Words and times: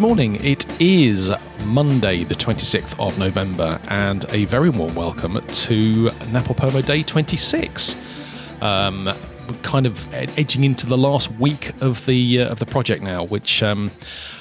Good 0.00 0.06
morning. 0.06 0.42
It 0.42 0.80
is 0.80 1.30
Monday, 1.66 2.24
the 2.24 2.34
26th 2.34 2.98
of 2.98 3.18
November, 3.18 3.78
and 3.88 4.24
a 4.30 4.46
very 4.46 4.70
warm 4.70 4.94
welcome 4.94 5.34
to 5.34 6.06
NaPodPoMo 6.08 6.86
Day 6.86 7.02
26. 7.02 7.96
Um, 8.62 9.04
we're 9.04 9.58
kind 9.60 9.84
of 9.84 10.10
edging 10.14 10.64
into 10.64 10.86
the 10.86 10.96
last 10.96 11.30
week 11.32 11.74
of 11.82 12.06
the 12.06 12.40
uh, 12.40 12.48
of 12.48 12.60
the 12.60 12.64
project 12.64 13.02
now, 13.02 13.24
which 13.24 13.62
um, 13.62 13.90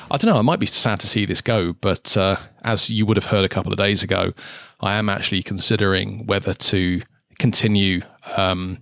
I 0.09 0.15
don't 0.15 0.31
know. 0.31 0.39
I 0.39 0.43
might 0.43 0.61
be 0.61 0.65
sad 0.65 1.01
to 1.01 1.07
see 1.07 1.25
this 1.25 1.41
go, 1.41 1.73
but 1.73 2.15
uh, 2.15 2.37
as 2.63 2.89
you 2.89 3.05
would 3.05 3.17
have 3.17 3.25
heard 3.25 3.43
a 3.43 3.49
couple 3.49 3.73
of 3.73 3.77
days 3.77 4.01
ago, 4.01 4.31
I 4.79 4.93
am 4.93 5.09
actually 5.09 5.43
considering 5.43 6.25
whether 6.25 6.53
to 6.53 7.01
continue. 7.37 8.03
Um, 8.37 8.81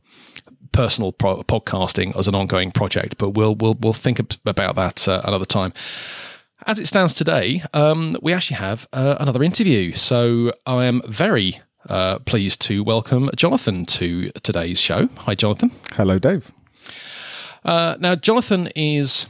personal 0.73 1.11
pro- 1.11 1.41
podcasting 1.41 2.15
as 2.15 2.27
an 2.27 2.35
ongoing 2.35 2.69
project, 2.69 3.17
but 3.17 3.29
we'll 3.31 3.55
we'll 3.55 3.73
we'll 3.79 3.93
think 3.93 4.19
about 4.45 4.75
that 4.75 5.07
uh, 5.07 5.23
another 5.25 5.45
time. 5.45 5.73
As 6.65 6.79
it 6.79 6.87
stands 6.87 7.13
today, 7.13 7.61
um, 7.73 8.17
we 8.21 8.33
actually 8.33 8.57
have 8.57 8.87
uh, 8.91 9.15
another 9.19 9.43
interview. 9.43 9.93
So 9.93 10.51
I 10.65 10.85
am 10.85 11.01
very 11.07 11.61
uh, 11.87 12.17
pleased 12.19 12.61
to 12.61 12.83
welcome 12.83 13.29
Jonathan 13.35 13.85
to 13.85 14.31
today's 14.41 14.81
show. 14.81 15.07
Hi, 15.19 15.35
Jonathan. 15.35 15.71
Hello, 15.93 16.17
Dave. 16.17 16.51
Uh, 17.63 17.95
now, 17.99 18.15
Jonathan 18.15 18.69
is. 18.75 19.27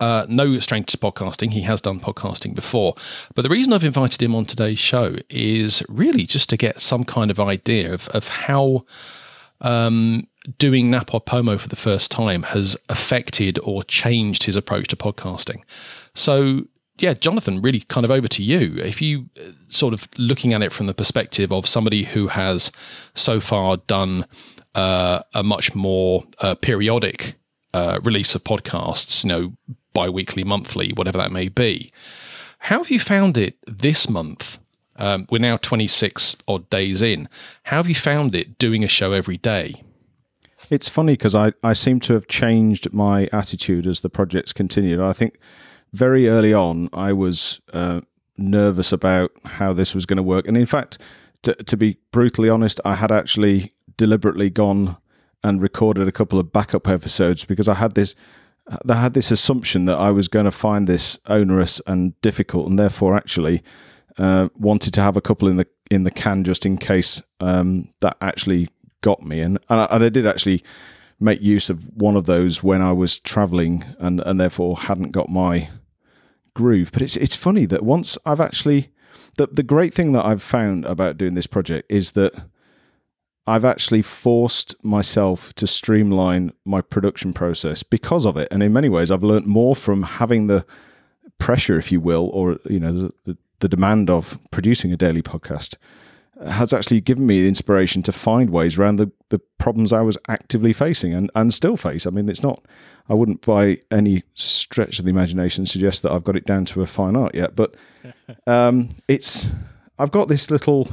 Uh, 0.00 0.26
no 0.28 0.58
stranger 0.58 0.90
to 0.90 0.98
podcasting. 0.98 1.52
He 1.52 1.60
has 1.60 1.80
done 1.80 2.00
podcasting 2.00 2.56
before. 2.56 2.94
But 3.36 3.42
the 3.42 3.48
reason 3.48 3.72
I've 3.72 3.84
invited 3.84 4.20
him 4.20 4.34
on 4.34 4.46
today's 4.46 4.80
show 4.80 5.14
is 5.30 5.80
really 5.88 6.26
just 6.26 6.50
to 6.50 6.56
get 6.56 6.80
some 6.80 7.04
kind 7.04 7.30
of 7.30 7.38
idea 7.38 7.94
of, 7.94 8.08
of 8.08 8.26
how 8.26 8.84
um, 9.62 10.28
doing 10.58 10.90
NaPodPoMo 10.90 11.58
for 11.58 11.68
the 11.68 11.76
first 11.76 12.10
time 12.10 12.42
has 12.44 12.76
affected 12.88 13.58
or 13.62 13.82
changed 13.84 14.42
his 14.42 14.56
approach 14.56 14.88
to 14.88 14.96
podcasting. 14.96 15.62
So, 16.14 16.66
yeah, 16.98 17.14
Jonathan, 17.14 17.62
really 17.62 17.80
kind 17.80 18.04
of 18.04 18.10
over 18.10 18.28
to 18.28 18.42
you. 18.42 18.76
If 18.78 19.00
you 19.00 19.30
uh, 19.40 19.52
sort 19.68 19.94
of 19.94 20.06
looking 20.18 20.52
at 20.52 20.62
it 20.62 20.72
from 20.72 20.86
the 20.86 20.94
perspective 20.94 21.52
of 21.52 21.66
somebody 21.66 22.04
who 22.04 22.28
has 22.28 22.70
so 23.14 23.40
far 23.40 23.78
done 23.78 24.26
uh, 24.74 25.22
a 25.34 25.42
much 25.42 25.74
more 25.74 26.24
uh, 26.40 26.54
periodic 26.56 27.34
uh, 27.72 28.00
release 28.02 28.34
of 28.34 28.44
podcasts, 28.44 29.24
you 29.24 29.28
know, 29.28 29.52
bi 29.94 30.08
weekly, 30.08 30.44
monthly, 30.44 30.92
whatever 30.92 31.18
that 31.18 31.32
may 31.32 31.48
be, 31.48 31.92
how 32.58 32.78
have 32.78 32.90
you 32.90 33.00
found 33.00 33.36
it 33.38 33.56
this 33.66 34.08
month? 34.08 34.58
Um, 34.96 35.26
we're 35.30 35.38
now 35.38 35.56
26 35.56 36.36
odd 36.46 36.68
days 36.70 37.02
in. 37.02 37.28
How 37.64 37.78
have 37.78 37.88
you 37.88 37.94
found 37.94 38.34
it 38.34 38.58
doing 38.58 38.84
a 38.84 38.88
show 38.88 39.12
every 39.12 39.38
day? 39.38 39.82
It's 40.70 40.88
funny 40.88 41.14
because 41.14 41.34
I, 41.34 41.52
I 41.62 41.72
seem 41.72 42.00
to 42.00 42.14
have 42.14 42.28
changed 42.28 42.92
my 42.92 43.28
attitude 43.32 43.86
as 43.86 44.00
the 44.00 44.08
project's 44.08 44.52
continued. 44.52 45.00
I 45.00 45.12
think 45.12 45.38
very 45.92 46.28
early 46.28 46.54
on, 46.54 46.88
I 46.92 47.12
was 47.12 47.60
uh, 47.72 48.00
nervous 48.38 48.92
about 48.92 49.32
how 49.44 49.72
this 49.72 49.94
was 49.94 50.06
going 50.06 50.16
to 50.18 50.22
work. 50.22 50.46
And 50.46 50.56
in 50.56 50.66
fact, 50.66 50.98
to, 51.42 51.54
to 51.54 51.76
be 51.76 51.98
brutally 52.10 52.48
honest, 52.48 52.80
I 52.84 52.94
had 52.94 53.12
actually 53.12 53.72
deliberately 53.96 54.50
gone 54.50 54.96
and 55.44 55.60
recorded 55.60 56.06
a 56.06 56.12
couple 56.12 56.38
of 56.38 56.52
backup 56.52 56.88
episodes 56.88 57.44
because 57.44 57.68
I 57.68 57.74
had 57.74 57.94
this 57.94 58.14
I 58.88 58.94
had 58.94 59.14
this 59.14 59.32
assumption 59.32 59.86
that 59.86 59.98
I 59.98 60.10
was 60.10 60.28
going 60.28 60.44
to 60.44 60.52
find 60.52 60.86
this 60.86 61.18
onerous 61.26 61.80
and 61.84 62.18
difficult, 62.20 62.68
and 62.68 62.78
therefore 62.78 63.16
actually 63.16 63.62
uh, 64.18 64.48
wanted 64.56 64.94
to 64.94 65.00
have 65.00 65.16
a 65.16 65.20
couple 65.20 65.48
in 65.48 65.56
the 65.56 65.66
in 65.90 66.04
the 66.04 66.10
can 66.10 66.44
just 66.44 66.64
in 66.64 66.78
case 66.78 67.22
um, 67.40 67.88
that 68.00 68.16
actually 68.20 68.68
got 69.00 69.22
me. 69.22 69.40
And 69.40 69.58
and 69.68 69.80
I, 69.80 69.84
and 69.90 70.04
I, 70.04 70.08
did 70.08 70.26
actually 70.26 70.62
make 71.20 71.40
use 71.40 71.70
of 71.70 71.88
one 71.94 72.16
of 72.16 72.26
those 72.26 72.62
when 72.62 72.82
I 72.82 72.92
was 72.92 73.18
traveling, 73.18 73.84
and 73.98 74.20
and 74.20 74.40
therefore 74.40 74.78
hadn't 74.78 75.12
got 75.12 75.28
my 75.28 75.68
groove. 76.54 76.90
But 76.92 77.02
it's 77.02 77.16
it's 77.16 77.34
funny 77.34 77.66
that 77.66 77.82
once 77.82 78.18
I've 78.24 78.40
actually 78.40 78.90
the 79.36 79.46
the 79.46 79.62
great 79.62 79.94
thing 79.94 80.12
that 80.12 80.24
I've 80.24 80.42
found 80.42 80.84
about 80.84 81.18
doing 81.18 81.34
this 81.34 81.46
project 81.46 81.90
is 81.90 82.12
that 82.12 82.32
I've 83.46 83.64
actually 83.64 84.02
forced 84.02 84.82
myself 84.84 85.52
to 85.54 85.66
streamline 85.66 86.52
my 86.64 86.80
production 86.80 87.32
process 87.32 87.82
because 87.82 88.24
of 88.24 88.36
it. 88.36 88.48
And 88.50 88.62
in 88.62 88.72
many 88.72 88.88
ways 88.88 89.10
I've 89.10 89.24
learned 89.24 89.46
more 89.46 89.74
from 89.74 90.04
having 90.04 90.46
the 90.46 90.64
pressure, 91.38 91.76
if 91.76 91.90
you 91.90 92.00
will, 92.00 92.30
or 92.32 92.58
you 92.66 92.78
know, 92.78 92.92
the, 92.92 93.14
the, 93.24 93.38
the 93.62 93.68
demand 93.68 94.10
of 94.10 94.38
producing 94.50 94.92
a 94.92 94.96
daily 94.96 95.22
podcast 95.22 95.76
has 96.44 96.72
actually 96.72 97.00
given 97.00 97.26
me 97.26 97.40
the 97.40 97.48
inspiration 97.48 98.02
to 98.02 98.10
find 98.10 98.50
ways 98.50 98.76
around 98.76 98.96
the, 98.96 99.10
the 99.28 99.38
problems 99.58 99.92
I 99.92 100.00
was 100.00 100.18
actively 100.28 100.72
facing 100.72 101.14
and, 101.14 101.30
and 101.36 101.54
still 101.54 101.76
face. 101.76 102.04
I 102.04 102.10
mean, 102.10 102.28
it's 102.28 102.42
not, 102.42 102.64
I 103.08 103.14
wouldn't 103.14 103.42
by 103.42 103.78
any 103.92 104.24
stretch 104.34 104.98
of 104.98 105.04
the 105.04 105.10
imagination 105.10 105.64
suggest 105.64 106.02
that 106.02 106.10
I've 106.12 106.24
got 106.24 106.36
it 106.36 106.44
down 106.44 106.64
to 106.66 106.82
a 106.82 106.86
fine 106.86 107.16
art 107.16 107.34
yet, 107.36 107.54
but 107.54 107.74
um, 108.48 108.88
it's, 109.06 109.46
I've 109.98 110.10
got 110.10 110.26
this 110.26 110.50
little, 110.50 110.88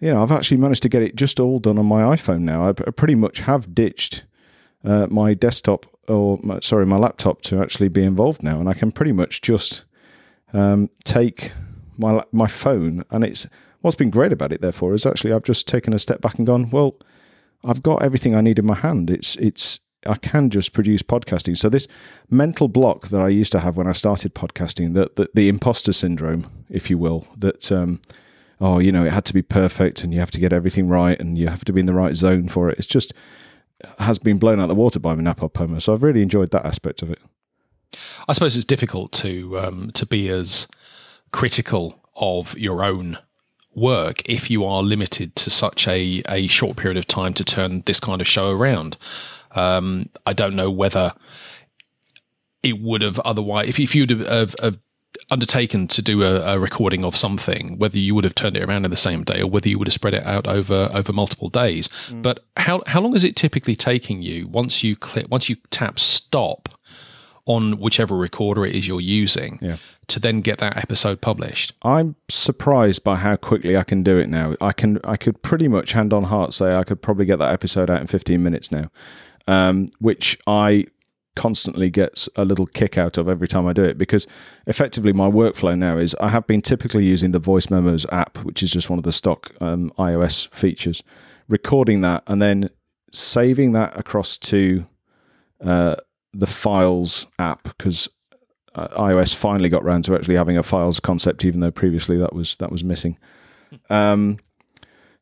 you 0.00 0.12
know, 0.12 0.22
I've 0.22 0.32
actually 0.32 0.56
managed 0.56 0.82
to 0.82 0.88
get 0.88 1.02
it 1.02 1.14
just 1.14 1.38
all 1.38 1.60
done 1.60 1.78
on 1.78 1.86
my 1.86 2.02
iPhone 2.02 2.40
now. 2.40 2.68
I, 2.68 2.72
pretty 2.72 3.14
much 3.14 3.40
have 3.40 3.74
ditched 3.74 4.24
uh, 4.82 5.06
my 5.08 5.34
desktop 5.34 5.86
or, 6.08 6.40
my, 6.42 6.58
sorry, 6.60 6.86
my 6.86 6.96
laptop 6.96 7.42
to 7.42 7.62
actually 7.62 7.88
be 7.88 8.02
involved 8.02 8.42
now. 8.42 8.58
And 8.58 8.68
I 8.68 8.74
can 8.74 8.90
pretty 8.90 9.12
much 9.12 9.40
just 9.40 9.84
um, 10.52 10.90
take 11.04 11.52
my, 11.98 12.24
my 12.32 12.46
phone 12.46 13.04
and 13.10 13.24
it's, 13.24 13.46
what's 13.80 13.96
been 13.96 14.10
great 14.10 14.32
about 14.32 14.52
it, 14.52 14.60
therefore, 14.60 14.94
is 14.94 15.06
actually 15.06 15.32
I've 15.32 15.44
just 15.44 15.68
taken 15.68 15.92
a 15.92 15.98
step 15.98 16.20
back 16.20 16.38
and 16.38 16.46
gone, 16.46 16.70
well, 16.70 16.96
I've 17.64 17.82
got 17.82 18.02
everything 18.02 18.34
I 18.34 18.40
need 18.40 18.58
in 18.58 18.66
my 18.66 18.74
hand. 18.74 19.10
It's 19.10 19.36
it's 19.36 19.80
I 20.06 20.14
can 20.14 20.48
just 20.48 20.72
produce 20.72 21.02
podcasting. 21.02 21.56
So 21.56 21.68
this 21.68 21.88
mental 22.30 22.68
block 22.68 23.08
that 23.08 23.20
I 23.20 23.28
used 23.28 23.52
to 23.52 23.60
have 23.60 23.76
when 23.76 23.88
I 23.88 23.92
started 23.92 24.34
podcasting, 24.34 24.94
that 24.94 25.16
the, 25.16 25.28
the, 25.34 25.48
imposter 25.48 25.92
syndrome, 25.92 26.64
if 26.70 26.88
you 26.88 26.98
will, 26.98 27.26
that 27.36 27.72
um, 27.72 28.00
oh, 28.60 28.78
you 28.78 28.92
know, 28.92 29.04
it 29.04 29.12
had 29.12 29.24
to 29.26 29.34
be 29.34 29.42
perfect 29.42 30.04
and 30.04 30.14
you 30.14 30.20
have 30.20 30.30
to 30.30 30.40
get 30.40 30.52
everything 30.52 30.88
right 30.88 31.18
and 31.18 31.36
you 31.36 31.48
have 31.48 31.64
to 31.64 31.72
be 31.72 31.80
in 31.80 31.86
the 31.86 31.94
right 31.94 32.14
zone 32.14 32.48
for 32.48 32.70
it. 32.70 32.78
It's 32.78 32.86
just 32.86 33.12
has 33.98 34.18
been 34.18 34.38
blown 34.38 34.60
out 34.60 34.68
the 34.68 34.74
water 34.74 35.00
by 35.00 35.14
NaPodPoMo. 35.14 35.82
So 35.82 35.92
I've 35.92 36.02
really 36.02 36.22
enjoyed 36.22 36.50
that 36.50 36.64
aspect 36.64 37.02
of 37.02 37.10
it. 37.10 37.20
I 38.28 38.32
suppose 38.32 38.56
it's 38.56 38.64
difficult 38.64 39.12
to 39.12 39.58
um, 39.58 39.90
to 39.94 40.06
be 40.06 40.28
as 40.28 40.68
critical 41.32 42.00
of 42.16 42.56
your 42.58 42.82
own 42.82 43.18
work 43.74 44.28
if 44.28 44.50
you 44.50 44.64
are 44.64 44.82
limited 44.82 45.36
to 45.36 45.50
such 45.50 45.86
a, 45.86 46.22
a 46.28 46.46
short 46.48 46.76
period 46.76 46.98
of 46.98 47.06
time 47.06 47.32
to 47.34 47.44
turn 47.44 47.82
this 47.86 48.00
kind 48.00 48.20
of 48.20 48.26
show 48.26 48.50
around. 48.50 48.96
Um, 49.52 50.10
I 50.26 50.32
don't 50.32 50.56
know 50.56 50.70
whether 50.70 51.12
it 52.62 52.80
would 52.80 53.02
have 53.02 53.18
otherwise, 53.20 53.68
if, 53.68 53.80
if 53.80 53.94
you'd 53.94 54.10
have, 54.10 54.26
have, 54.26 54.54
have 54.60 54.78
undertaken 55.30 55.88
to 55.88 56.02
do 56.02 56.22
a, 56.22 56.54
a, 56.54 56.58
recording 56.58 57.04
of 57.04 57.16
something, 57.16 57.78
whether 57.78 57.98
you 57.98 58.14
would 58.14 58.24
have 58.24 58.34
turned 58.34 58.56
it 58.56 58.62
around 58.62 58.84
in 58.84 58.90
the 58.90 58.96
same 58.96 59.24
day 59.24 59.40
or 59.40 59.46
whether 59.46 59.68
you 59.68 59.78
would 59.78 59.86
have 59.86 59.94
spread 59.94 60.14
it 60.14 60.24
out 60.24 60.46
over 60.46 60.90
over 60.92 61.12
multiple 61.12 61.48
days. 61.48 61.88
Mm. 62.08 62.22
But 62.22 62.44
how 62.56 62.82
how 62.86 63.00
long 63.00 63.14
is 63.16 63.24
it 63.24 63.36
typically 63.36 63.74
taking 63.74 64.22
you 64.22 64.46
once 64.48 64.82
you 64.82 64.96
click 64.96 65.26
once 65.30 65.48
you 65.48 65.56
tap 65.70 65.98
stop 65.98 66.68
on 67.48 67.78
whichever 67.78 68.14
recorder 68.14 68.64
it 68.66 68.74
is 68.74 68.86
you're 68.86 69.00
using 69.00 69.58
yeah. 69.62 69.78
to 70.06 70.20
then 70.20 70.42
get 70.42 70.58
that 70.58 70.76
episode 70.76 71.20
published. 71.22 71.72
I'm 71.82 72.14
surprised 72.28 73.02
by 73.02 73.16
how 73.16 73.36
quickly 73.36 73.76
I 73.76 73.84
can 73.84 74.02
do 74.02 74.18
it 74.18 74.28
now. 74.28 74.54
I 74.60 74.72
can 74.72 75.00
I 75.02 75.16
could 75.16 75.42
pretty 75.42 75.66
much 75.66 75.92
hand 75.92 76.12
on 76.12 76.24
heart 76.24 76.52
say 76.52 76.76
I 76.76 76.84
could 76.84 77.00
probably 77.00 77.24
get 77.24 77.38
that 77.38 77.52
episode 77.52 77.88
out 77.88 78.02
in 78.02 78.06
15 78.06 78.42
minutes 78.42 78.70
now, 78.70 78.90
um, 79.46 79.88
which 79.98 80.38
I 80.46 80.84
constantly 81.36 81.88
gets 81.88 82.28
a 82.36 82.44
little 82.44 82.66
kick 82.66 82.98
out 82.98 83.16
of 83.16 83.28
every 83.28 83.48
time 83.48 83.66
I 83.66 83.72
do 83.72 83.82
it 83.82 83.96
because 83.96 84.26
effectively 84.66 85.14
my 85.14 85.30
workflow 85.30 85.78
now 85.78 85.96
is 85.96 86.14
I 86.20 86.28
have 86.28 86.46
been 86.46 86.60
typically 86.60 87.06
using 87.06 87.30
the 87.30 87.38
Voice 87.38 87.70
Memos 87.70 88.04
app, 88.12 88.38
which 88.44 88.62
is 88.62 88.70
just 88.70 88.90
one 88.90 88.98
of 88.98 89.04
the 89.04 89.12
stock 89.12 89.52
um, 89.62 89.90
iOS 89.98 90.50
features, 90.50 91.02
recording 91.48 92.02
that 92.02 92.24
and 92.26 92.42
then 92.42 92.68
saving 93.10 93.72
that 93.72 93.98
across 93.98 94.36
to 94.36 94.84
uh, 95.64 95.96
the 96.32 96.46
Files 96.46 97.26
app 97.38 97.62
because 97.64 98.08
uh, 98.74 98.88
iOS 98.96 99.34
finally 99.34 99.68
got 99.68 99.82
around 99.82 100.04
to 100.04 100.14
actually 100.14 100.36
having 100.36 100.56
a 100.56 100.62
files 100.62 101.00
concept, 101.00 101.44
even 101.44 101.60
though 101.60 101.70
previously 101.70 102.16
that 102.16 102.32
was 102.32 102.56
that 102.56 102.70
was 102.70 102.84
missing. 102.84 103.18
Um, 103.90 104.38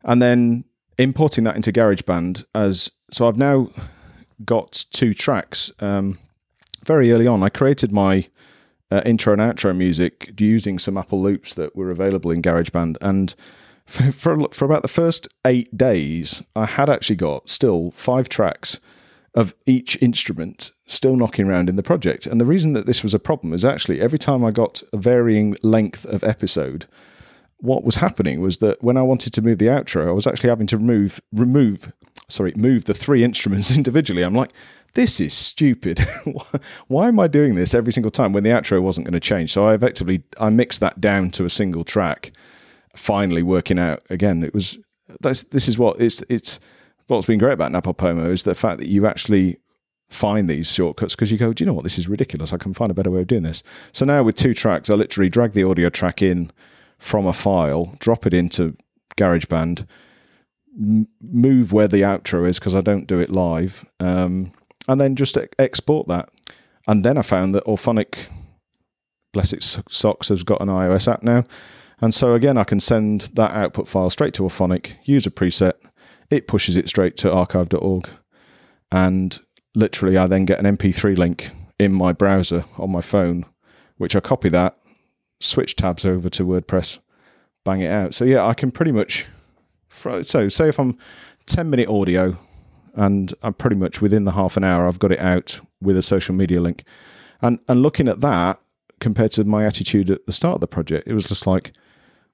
and 0.05 0.20
then 0.20 0.64
importing 0.99 1.44
that 1.44 1.56
into 1.56 1.73
GarageBand 1.73 2.44
as 2.55 2.91
so 3.11 3.26
I've 3.26 3.38
now 3.38 3.69
got 4.44 4.85
two 4.93 5.14
tracks. 5.14 5.73
Um, 5.81 6.19
very 6.85 7.12
early 7.12 7.26
on, 7.26 7.43
I 7.43 7.49
created 7.49 7.93
my 7.93 8.29
uh, 8.91 9.03
intro 9.06 9.32
and 9.32 9.43
outro 9.43 9.76
music 9.76 10.32
using 10.38 10.79
some 10.79 10.97
Apple 10.97 11.20
loops 11.20 11.55
that 11.55 11.75
were 11.75 11.91
available 11.91 12.31
in 12.31 12.43
GarageBand, 12.43 12.97
and 13.00 13.35
for, 13.87 14.03
for, 14.12 14.49
for 14.53 14.64
about 14.64 14.82
the 14.82 14.88
first 14.88 15.29
eight 15.47 15.76
days, 15.76 16.43
I 16.55 16.67
had 16.67 16.91
actually 16.91 17.17
got 17.17 17.49
still 17.49 17.91
five 17.93 18.29
tracks 18.29 18.81
of 19.37 19.55
each 19.67 19.97
instrument 20.00 20.73
still 20.87 21.15
knocking 21.15 21.47
around 21.47 21.69
in 21.69 21.77
the 21.77 21.83
project. 21.83 22.27
And 22.27 22.41
the 22.41 22.47
reason 22.47 22.73
that 22.73 22.87
this 22.87 23.03
was 23.03 23.15
a 23.15 23.19
problem 23.19 23.53
is 23.53 23.65
actually 23.65 24.00
every 24.00 24.19
time 24.19 24.44
I 24.44 24.50
got 24.50 24.83
a 24.93 24.97
varying 24.97 25.56
length 25.62 26.06
of 26.06 26.25
episode, 26.25 26.87
what 27.59 27.85
was 27.85 27.97
happening 27.97 28.41
was 28.41 28.59
that 28.59 28.83
when 28.83 28.97
I 28.97 29.03
wanted 29.03 29.33
to 29.35 29.43
move 29.43 29.59
the 29.59 29.67
outro, 29.67 30.09
I 30.09 30.12
was 30.12 30.27
actually 30.27 30.49
having 30.49 30.67
to 30.69 30.79
remove 30.79 31.21
remove 31.33 31.93
sorry, 32.29 32.53
move 32.56 32.87
the 32.87 32.94
three 32.94 33.23
instruments 33.31 33.71
individually. 33.71 34.23
I'm 34.23 34.35
like, 34.35 34.53
this 34.94 35.21
is 35.21 35.35
stupid. 35.35 36.00
Why 36.89 37.09
am 37.09 37.21
I 37.21 37.29
doing 37.29 37.55
this 37.55 37.75
every 37.75 37.93
single 37.93 38.11
time 38.11 38.32
when 38.32 38.43
the 38.43 38.50
outro 38.50 38.81
wasn't 38.81 39.06
going 39.06 39.12
to 39.12 39.21
change? 39.21 39.53
So 39.53 39.69
I 39.69 39.75
effectively 39.75 40.23
I 40.41 40.49
mixed 40.49 40.81
that 40.81 41.00
down 41.00 41.31
to 41.32 41.44
a 41.44 41.50
single 41.50 41.85
track. 41.85 42.32
Finally, 42.94 43.43
working 43.43 43.79
out 43.79 44.03
again, 44.09 44.43
it 44.43 44.55
was 44.55 44.79
that's 45.21 45.44
this 45.44 45.69
is 45.69 45.79
what 45.79 46.00
it's 46.00 46.25
it's 46.31 46.59
what's 47.06 47.26
been 47.26 47.38
great 47.38 47.53
about 47.53 47.73
NaPoWo 47.73 48.29
is 48.29 48.43
the 48.43 48.55
fact 48.55 48.79
that 48.79 48.88
you 48.88 49.06
actually 49.06 49.58
find 50.08 50.49
these 50.49 50.73
shortcuts 50.73 51.14
because 51.14 51.32
you 51.32 51.38
go, 51.38 51.53
do 51.53 51.62
you 51.62 51.67
know 51.67 51.73
what? 51.73 51.85
This 51.85 51.99
is 51.99 52.08
ridiculous. 52.08 52.53
I 52.53 52.58
can 52.58 52.75
find 52.75 52.91
a 52.91 52.94
better 52.94 53.11
way 53.11 53.23
of 53.23 53.26
doing 53.26 53.43
this. 53.43 53.62
So 53.93 54.05
now 54.05 54.23
with 54.23 54.37
two 54.37 54.55
tracks, 54.55 54.91
I 54.91 54.94
literally 54.94 55.29
drag 55.29 55.53
the 55.53 55.64
audio 55.64 55.88
track 55.88 56.23
in 56.23 56.50
from 56.99 57.26
a 57.26 57.32
file, 57.32 57.94
drop 57.99 58.26
it 58.26 58.35
into 58.35 58.76
GarageBand, 59.17 59.87
m- 60.79 61.08
move 61.20 61.73
where 61.73 61.88
the 61.88 62.03
outro 62.03 62.47
is 62.47 62.58
because 62.58 62.75
I 62.75 62.81
don't 62.81 63.06
do 63.06 63.19
it 63.19 63.31
live, 63.31 63.85
um, 64.00 64.53
and 64.88 65.00
then 65.00 65.17
just 65.17 65.37
export 65.58 66.06
that. 66.08 66.29
And 66.87 67.05
then 67.05 67.19
I 67.19 67.23
found 67.23 67.55
that 67.55 67.64
Auphonic, 67.64 68.29
bless 69.32 69.53
its 69.53 69.79
socks, 69.91 70.29
has 70.29 70.44
got 70.44 70.61
an 70.61 70.69
iOS 70.69 71.12
app 71.12 71.23
now. 71.23 71.44
And 72.00 72.14
so 72.14 72.35
again, 72.35 72.56
I 72.56 72.64
can 72.64 72.79
send 72.79 73.23
that 73.35 73.53
output 73.53 73.88
file 73.88 74.11
straight 74.11 74.35
to 74.35 74.43
Auphonic, 74.43 74.93
use 75.05 75.26
a 75.26 75.31
preset, 75.31 75.73
it 76.31 76.46
pushes 76.46 76.76
it 76.76 76.88
straight 76.88 77.17
to 77.19 77.32
archive.org. 77.32 78.08
And 78.90 79.38
literally, 79.75 80.17
I 80.17 80.26
then 80.26 80.44
get 80.44 80.64
an 80.64 80.76
MP3 80.76 81.17
link 81.17 81.50
in 81.78 81.93
my 81.93 82.12
browser 82.12 82.64
on 82.78 82.90
my 82.90 83.00
phone, 83.00 83.44
which 83.96 84.17
I 84.17 84.20
copy 84.20 84.49
that, 84.50 84.78
switch 85.40 85.76
tabs 85.76 86.05
over 86.05 86.28
to 86.31 86.44
WordPress, 86.44 86.99
bang 87.64 87.81
it 87.81 87.90
out. 87.90 88.14
So 88.14 88.25
yeah, 88.25 88.44
I 88.46 88.55
can 88.55 88.70
pretty 88.70 88.93
much. 88.93 89.26
So 89.90 90.49
say 90.49 90.69
if 90.69 90.78
I'm 90.78 90.99
10 91.46 91.70
minute 91.70 91.88
audio 91.88 92.37
and 92.94 93.32
I'm 93.43 93.55
pretty 93.55 93.76
much 93.76 94.02
within 94.02 94.25
the 94.25 94.32
half 94.32 94.56
an 94.56 94.64
hour, 94.64 94.87
I've 94.87 94.99
got 94.99 95.12
it 95.12 95.20
out 95.20 95.61
with 95.81 95.96
a 95.96 96.02
social 96.02 96.34
media 96.34 96.61
link. 96.61 96.84
And, 97.43 97.61
and 97.69 97.82
looking 97.82 98.08
at 98.08 98.20
that 98.20 98.58
compared 99.00 99.32
to 99.32 99.44
my 99.44 99.64
attitude 99.64 100.11
at 100.11 100.26
the 100.26 100.32
start 100.32 100.56
of 100.56 100.61
the 100.61 100.67
project, 100.67 101.06
it 101.06 101.14
was 101.14 101.26
just 101.26 101.46
like, 101.46 101.72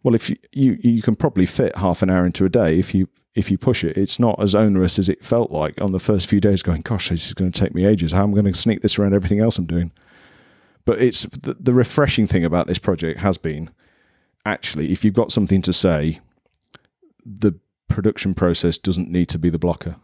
well, 0.02 0.14
if 0.14 0.30
you, 0.30 0.36
you, 0.52 0.78
you 0.80 1.02
can 1.02 1.14
probably 1.14 1.46
fit 1.46 1.76
half 1.76 2.02
an 2.02 2.10
hour 2.10 2.24
into 2.24 2.44
a 2.44 2.48
day 2.48 2.78
if 2.78 2.94
you 2.94 3.08
if 3.34 3.50
you 3.50 3.58
push 3.58 3.82
it. 3.84 3.96
It's 3.96 4.18
not 4.18 4.40
as 4.40 4.54
onerous 4.54 4.98
as 4.98 5.08
it 5.08 5.24
felt 5.24 5.50
like 5.50 5.80
on 5.80 5.92
the 5.92 6.00
first 6.00 6.28
few 6.28 6.40
days. 6.40 6.62
Going, 6.62 6.82
gosh, 6.82 7.08
this 7.08 7.26
is 7.26 7.34
going 7.34 7.50
to 7.50 7.60
take 7.60 7.74
me 7.74 7.84
ages. 7.84 8.12
How 8.12 8.24
am 8.24 8.30
I 8.30 8.40
going 8.40 8.52
to 8.52 8.54
sneak 8.54 8.82
this 8.82 8.98
around 8.98 9.14
everything 9.14 9.40
else 9.40 9.58
I'm 9.58 9.66
doing? 9.66 9.90
But 10.84 11.00
it's 11.00 11.22
the, 11.24 11.54
the 11.54 11.74
refreshing 11.74 12.26
thing 12.26 12.44
about 12.44 12.66
this 12.66 12.78
project 12.78 13.20
has 13.20 13.38
been 13.38 13.70
actually 14.44 14.90
if 14.92 15.04
you've 15.04 15.14
got 15.14 15.32
something 15.32 15.62
to 15.62 15.72
say, 15.72 16.20
the 17.24 17.52
production 17.88 18.34
process 18.34 18.78
doesn't 18.78 19.10
need 19.10 19.26
to 19.26 19.38
be 19.38 19.50
the 19.50 19.58
blocker. 19.58 19.96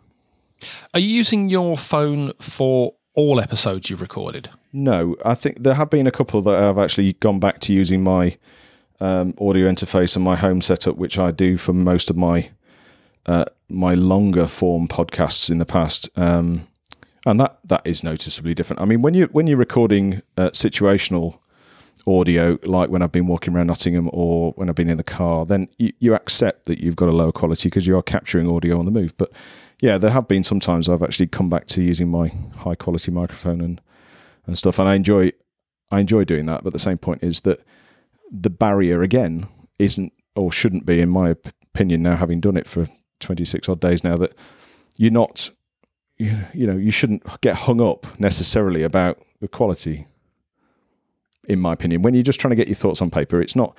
Are 0.95 1.01
you 1.01 1.09
using 1.09 1.49
your 1.49 1.77
phone 1.77 2.33
for 2.41 2.95
all 3.15 3.41
episodes 3.41 3.91
you've 3.91 4.01
recorded? 4.01 4.49
No, 4.73 5.17
I 5.25 5.35
think 5.35 5.63
there 5.63 5.75
have 5.75 5.91
been 5.91 6.07
a 6.07 6.13
couple 6.13 6.41
that 6.43 6.63
I've 6.63 6.79
actually 6.79 7.15
gone 7.15 7.41
back 7.41 7.61
to 7.61 7.73
using 7.73 8.03
my 8.03 8.37
um, 9.01 9.35
audio 9.41 9.71
interface 9.71 10.17
and 10.17 10.25
my 10.25 10.37
home 10.37 10.61
setup, 10.61 10.97
which 10.97 11.19
I 11.19 11.31
do 11.31 11.57
for 11.57 11.73
most 11.73 12.11
of 12.11 12.17
my 12.17 12.51
uh, 13.29 13.45
my 13.69 13.95
longer 13.95 14.47
form 14.47 14.89
podcasts 14.89 15.51
in 15.51 15.59
the 15.59 15.67
past. 15.67 16.09
Um, 16.17 16.67
and 17.27 17.39
that 17.39 17.59
that 17.65 17.83
is 17.87 18.03
noticeably 18.03 18.55
different. 18.55 18.81
I 18.81 18.87
mean, 18.87 19.03
when 19.03 19.13
you 19.13 19.27
when 19.27 19.47
you're 19.47 19.59
recording 19.59 20.23
uh, 20.39 20.51
situational 20.51 21.39
audio, 22.07 22.59
like 22.63 22.89
when 22.89 23.03
I've 23.03 23.13
been 23.13 23.27
walking 23.27 23.55
around 23.55 23.67
Nottingham 23.67 24.09
or 24.15 24.53
when 24.53 24.71
I've 24.71 24.75
been 24.75 24.89
in 24.89 24.97
the 24.97 25.05
car, 25.05 25.45
then 25.45 25.69
you, 25.77 25.93
you 25.99 26.15
accept 26.15 26.65
that 26.67 26.81
you've 26.81 26.97
got 26.97 27.11
a 27.11 27.13
lower 27.13 27.33
quality 27.33 27.69
because 27.69 27.87
you 27.87 27.99
are 27.99 28.03
capturing 28.03 28.49
audio 28.49 28.79
on 28.79 28.87
the 28.87 28.91
move. 28.91 29.15
But 29.19 29.31
yeah, 29.83 29.99
there 29.99 30.11
have 30.11 30.27
been 30.27 30.43
some 30.43 30.59
times 30.59 30.89
I've 30.89 31.03
actually 31.03 31.27
come 31.27 31.51
back 31.51 31.67
to 31.67 31.83
using 31.83 32.09
my 32.09 32.29
high 32.57 32.77
quality 32.77 33.11
microphone 33.11 33.61
and 33.61 33.81
and 34.47 34.57
stuff, 34.57 34.79
and 34.79 34.89
I 34.89 34.95
enjoy 34.95 35.33
I 35.91 36.01
enjoy 36.01 36.25
doing 36.25 36.47
that. 36.47 36.65
But 36.65 36.73
the 36.73 36.79
same 36.79 36.97
point 36.97 37.23
is 37.23 37.43
that 37.43 37.61
the 38.31 38.51
barrier 38.51 39.03
again 39.03 39.49
isn't 39.79 40.15
or 40.35 40.51
shouldn't 40.51 40.87
be, 40.87 41.01
in 41.01 41.11
my 41.11 41.35
opinion, 41.75 42.03
now 42.03 42.17
having 42.17 42.41
done 42.41 42.57
it 42.57 42.67
for 42.67 42.89
26 43.20 43.69
odd 43.69 43.81
days 43.81 44.05
now, 44.05 44.17
that 44.17 44.35
you're 44.97 45.11
not 45.11 45.50
you, 46.19 46.37
you 46.53 46.67
know 46.67 46.76
you 46.76 46.91
shouldn't 46.91 47.23
get 47.41 47.55
hung 47.55 47.81
up 47.81 48.06
necessarily 48.20 48.82
about 48.82 49.23
the 49.41 49.49
quality 49.49 50.06
in 51.49 51.59
my 51.59 51.73
opinion. 51.73 52.03
When 52.03 52.12
you're 52.12 52.23
just 52.23 52.38
trying 52.41 52.50
to 52.50 52.56
get 52.56 52.69
your 52.69 52.75
thoughts 52.75 53.00
on 53.00 53.11
paper 53.11 53.41
it's 53.41 53.56
not 53.56 53.76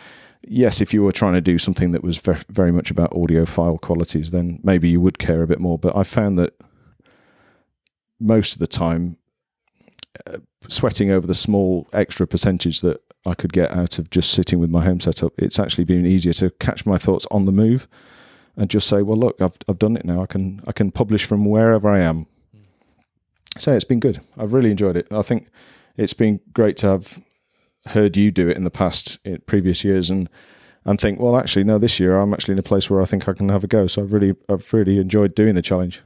yes 0.48 0.82
if 0.82 0.94
you 0.94 1.04
were 1.04 1.12
trying 1.12 1.34
to 1.34 1.42
do 1.42 1.58
something 1.58 1.92
that 1.92 2.04
was 2.04 2.18
very, 2.18 2.72
much 2.72 2.90
about 2.90 3.16
audio 3.16 3.46
file 3.46 3.78
qualities 3.78 4.32
then 4.32 4.60
maybe 4.64 4.90
you 4.90 5.02
would 5.02 5.20
care 5.20 5.44
a 5.44 5.48
bit 5.48 5.60
more. 5.60 5.78
But 5.78 5.96
i 5.96 6.04
found 6.04 6.40
that 6.40 6.54
most 8.20 8.54
of 8.54 8.60
the 8.60 8.68
time 8.68 9.18
uh, 10.28 10.38
sweating 10.68 11.12
over 11.12 11.28
the 11.28 11.34
small 11.34 11.88
extra 11.94 12.26
percentage 12.26 12.82
that 12.82 13.02
i 13.26 13.34
could 13.34 13.54
get 13.54 13.72
out 13.72 14.00
of 14.00 14.10
just 14.10 14.32
sitting 14.32 14.60
with 14.60 14.70
my 14.70 14.84
home 14.84 15.00
setup 15.00 15.34
it's 15.38 15.60
actually 15.60 15.84
been 15.84 16.06
easier 16.06 16.34
to 16.34 16.50
catch 16.52 16.86
my 16.86 16.98
thoughts 16.98 17.26
on 17.32 17.46
the 17.46 17.52
move 17.52 17.88
and 18.56 18.70
just 18.70 18.88
say, 18.88 19.02
well, 19.02 19.18
look, 19.18 19.42
I've 19.42 19.58
I've 19.68 19.80
done 19.80 19.98
it 19.98 20.06
now. 20.06 20.22
I 20.22 20.26
can 20.26 20.62
I 20.68 20.72
can 20.72 20.92
publish 20.92 21.26
from 21.26 21.46
wherever 21.46 21.90
I 21.90 22.00
am. 22.00 22.26
Hmm. 22.54 22.60
So 23.58 23.74
it's 23.74 23.86
been 23.86 24.00
good. 24.00 24.20
I've 24.38 24.54
really 24.54 24.72
enjoyed 24.72 24.98
it. 24.98 25.08
I 25.12 25.22
think 25.22 25.50
it's 25.98 26.14
been 26.14 26.40
great 26.54 26.78
to 26.78 26.88
have 26.88 27.20
heard 27.88 28.18
you 28.18 28.32
do 28.32 28.50
it 28.50 28.58
in 28.58 28.64
the 28.64 28.72
past, 28.72 29.20
in 29.24 29.42
previous 29.46 29.84
years, 29.84 30.10
and 30.10 30.30
and 30.86 31.00
think, 31.00 31.20
well, 31.20 31.38
actually, 31.38 31.64
no, 31.66 31.78
this 31.78 32.00
year 32.00 32.20
I'm 32.20 32.34
actually 32.34 32.54
in 32.54 32.60
a 32.60 32.64
place 32.64 32.90
where 32.90 33.02
I 33.02 33.06
think 33.06 33.28
I 33.28 33.34
can 33.34 33.50
have 33.50 33.64
a 33.64 33.68
go. 33.68 33.88
So 33.88 34.02
I've 34.02 34.14
really 34.14 34.36
I've 34.48 34.72
really 34.74 34.98
enjoyed 34.98 35.36
doing 35.36 35.56
the 35.56 35.62
challenge. 35.62 36.02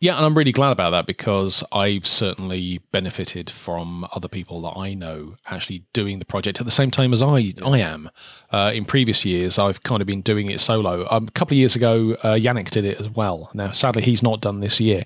Yeah, 0.00 0.16
and 0.16 0.26
I'm 0.26 0.38
really 0.38 0.52
glad 0.52 0.70
about 0.70 0.90
that 0.90 1.06
because 1.06 1.64
I've 1.72 2.06
certainly 2.06 2.80
benefited 2.92 3.50
from 3.50 4.06
other 4.12 4.28
people 4.28 4.60
that 4.62 4.78
I 4.78 4.94
know 4.94 5.34
actually 5.46 5.86
doing 5.92 6.20
the 6.20 6.24
project 6.24 6.60
at 6.60 6.66
the 6.66 6.70
same 6.70 6.92
time 6.92 7.12
as 7.12 7.20
I. 7.20 7.52
I 7.64 7.78
am. 7.78 8.08
Uh, 8.52 8.70
in 8.72 8.84
previous 8.84 9.24
years, 9.24 9.58
I've 9.58 9.82
kind 9.82 10.00
of 10.00 10.06
been 10.06 10.20
doing 10.20 10.50
it 10.50 10.60
solo. 10.60 11.08
Um, 11.10 11.24
a 11.24 11.32
couple 11.32 11.54
of 11.54 11.58
years 11.58 11.74
ago, 11.74 12.12
uh, 12.22 12.34
Yannick 12.34 12.70
did 12.70 12.84
it 12.84 13.00
as 13.00 13.10
well. 13.10 13.50
Now, 13.54 13.72
sadly, 13.72 14.02
he's 14.02 14.22
not 14.22 14.40
done 14.40 14.60
this 14.60 14.78
year, 14.78 15.02